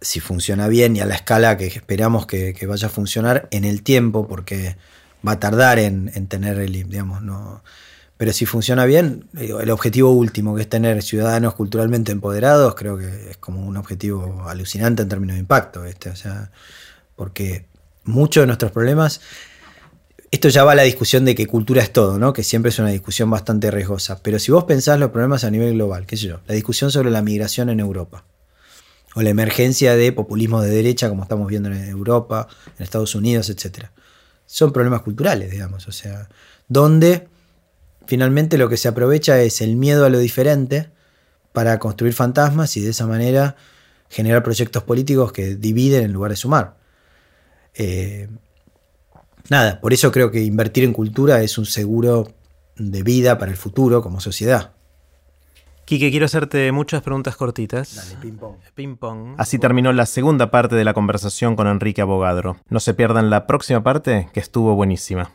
si 0.00 0.20
funciona 0.20 0.68
bien 0.68 0.96
y 0.96 1.00
a 1.00 1.04
la 1.04 1.16
escala 1.16 1.58
que 1.58 1.66
esperamos 1.66 2.24
que, 2.24 2.56
vaya 2.66 2.86
a 2.86 2.90
funcionar 2.90 3.46
en 3.50 3.66
el 3.66 3.82
tiempo, 3.82 4.26
porque 4.26 4.78
va 5.26 5.32
a 5.32 5.38
tardar 5.38 5.78
en, 5.78 6.10
en 6.14 6.28
tener 6.28 6.58
el, 6.58 6.72
digamos, 6.72 7.20
no 7.20 7.62
pero 8.24 8.32
si 8.32 8.46
funciona 8.46 8.86
bien, 8.86 9.28
el 9.36 9.68
objetivo 9.68 10.10
último, 10.10 10.54
que 10.54 10.62
es 10.62 10.68
tener 10.70 11.02
ciudadanos 11.02 11.52
culturalmente 11.52 12.10
empoderados, 12.10 12.74
creo 12.74 12.96
que 12.96 13.32
es 13.32 13.36
como 13.36 13.66
un 13.66 13.76
objetivo 13.76 14.44
alucinante 14.48 15.02
en 15.02 15.10
términos 15.10 15.34
de 15.34 15.40
impacto. 15.40 15.84
Este, 15.84 16.08
o 16.08 16.16
sea, 16.16 16.50
porque 17.16 17.66
muchos 18.04 18.40
de 18.40 18.46
nuestros 18.46 18.72
problemas, 18.72 19.20
esto 20.30 20.48
ya 20.48 20.64
va 20.64 20.72
a 20.72 20.74
la 20.74 20.84
discusión 20.84 21.26
de 21.26 21.34
que 21.34 21.46
cultura 21.46 21.82
es 21.82 21.92
todo, 21.92 22.18
¿no? 22.18 22.32
que 22.32 22.42
siempre 22.44 22.70
es 22.70 22.78
una 22.78 22.88
discusión 22.88 23.28
bastante 23.28 23.70
riesgosa. 23.70 24.22
Pero 24.22 24.38
si 24.38 24.50
vos 24.50 24.64
pensás 24.64 24.98
los 24.98 25.10
problemas 25.10 25.44
a 25.44 25.50
nivel 25.50 25.74
global, 25.74 26.06
qué 26.06 26.16
sé 26.16 26.28
yo, 26.28 26.40
la 26.46 26.54
discusión 26.54 26.90
sobre 26.90 27.10
la 27.10 27.20
migración 27.20 27.68
en 27.68 27.78
Europa, 27.78 28.24
o 29.14 29.20
la 29.20 29.28
emergencia 29.28 29.96
de 29.96 30.12
populismo 30.12 30.62
de 30.62 30.70
derecha, 30.70 31.10
como 31.10 31.24
estamos 31.24 31.46
viendo 31.46 31.68
en 31.68 31.84
Europa, 31.90 32.48
en 32.78 32.84
Estados 32.84 33.14
Unidos, 33.14 33.50
etc. 33.50 33.88
Son 34.46 34.72
problemas 34.72 35.02
culturales, 35.02 35.50
digamos. 35.50 35.86
O 35.88 35.92
sea, 35.92 36.30
donde 36.68 37.33
finalmente 38.06 38.58
lo 38.58 38.68
que 38.68 38.76
se 38.76 38.88
aprovecha 38.88 39.40
es 39.40 39.60
el 39.60 39.76
miedo 39.76 40.04
a 40.04 40.10
lo 40.10 40.18
diferente 40.18 40.90
para 41.52 41.78
construir 41.78 42.14
fantasmas 42.14 42.76
y 42.76 42.80
de 42.80 42.90
esa 42.90 43.06
manera 43.06 43.56
generar 44.08 44.42
proyectos 44.42 44.82
políticos 44.82 45.32
que 45.32 45.56
dividen 45.56 46.04
en 46.04 46.12
lugar 46.12 46.30
de 46.30 46.36
sumar. 46.36 46.76
Eh, 47.74 48.28
nada, 49.48 49.80
por 49.80 49.92
eso 49.92 50.12
creo 50.12 50.30
que 50.30 50.42
invertir 50.42 50.84
en 50.84 50.92
cultura 50.92 51.42
es 51.42 51.58
un 51.58 51.66
seguro 51.66 52.32
de 52.76 53.02
vida 53.02 53.38
para 53.38 53.50
el 53.50 53.56
futuro 53.56 54.02
como 54.02 54.20
sociedad. 54.20 54.72
Quique, 55.84 56.10
quiero 56.10 56.24
hacerte 56.24 56.72
muchas 56.72 57.02
preguntas 57.02 57.36
cortitas. 57.36 57.94
Dale, 57.94 58.16
ping 58.20 58.38
pong. 58.38 58.56
Ping 58.74 58.96
pong. 58.96 59.34
Así 59.36 59.58
terminó 59.58 59.92
la 59.92 60.06
segunda 60.06 60.50
parte 60.50 60.76
de 60.76 60.84
la 60.84 60.94
conversación 60.94 61.56
con 61.56 61.66
Enrique 61.66 62.00
Abogadro. 62.00 62.56
No 62.70 62.80
se 62.80 62.94
pierdan 62.94 63.28
la 63.28 63.46
próxima 63.46 63.82
parte, 63.82 64.28
que 64.32 64.40
estuvo 64.40 64.74
buenísima. 64.74 65.30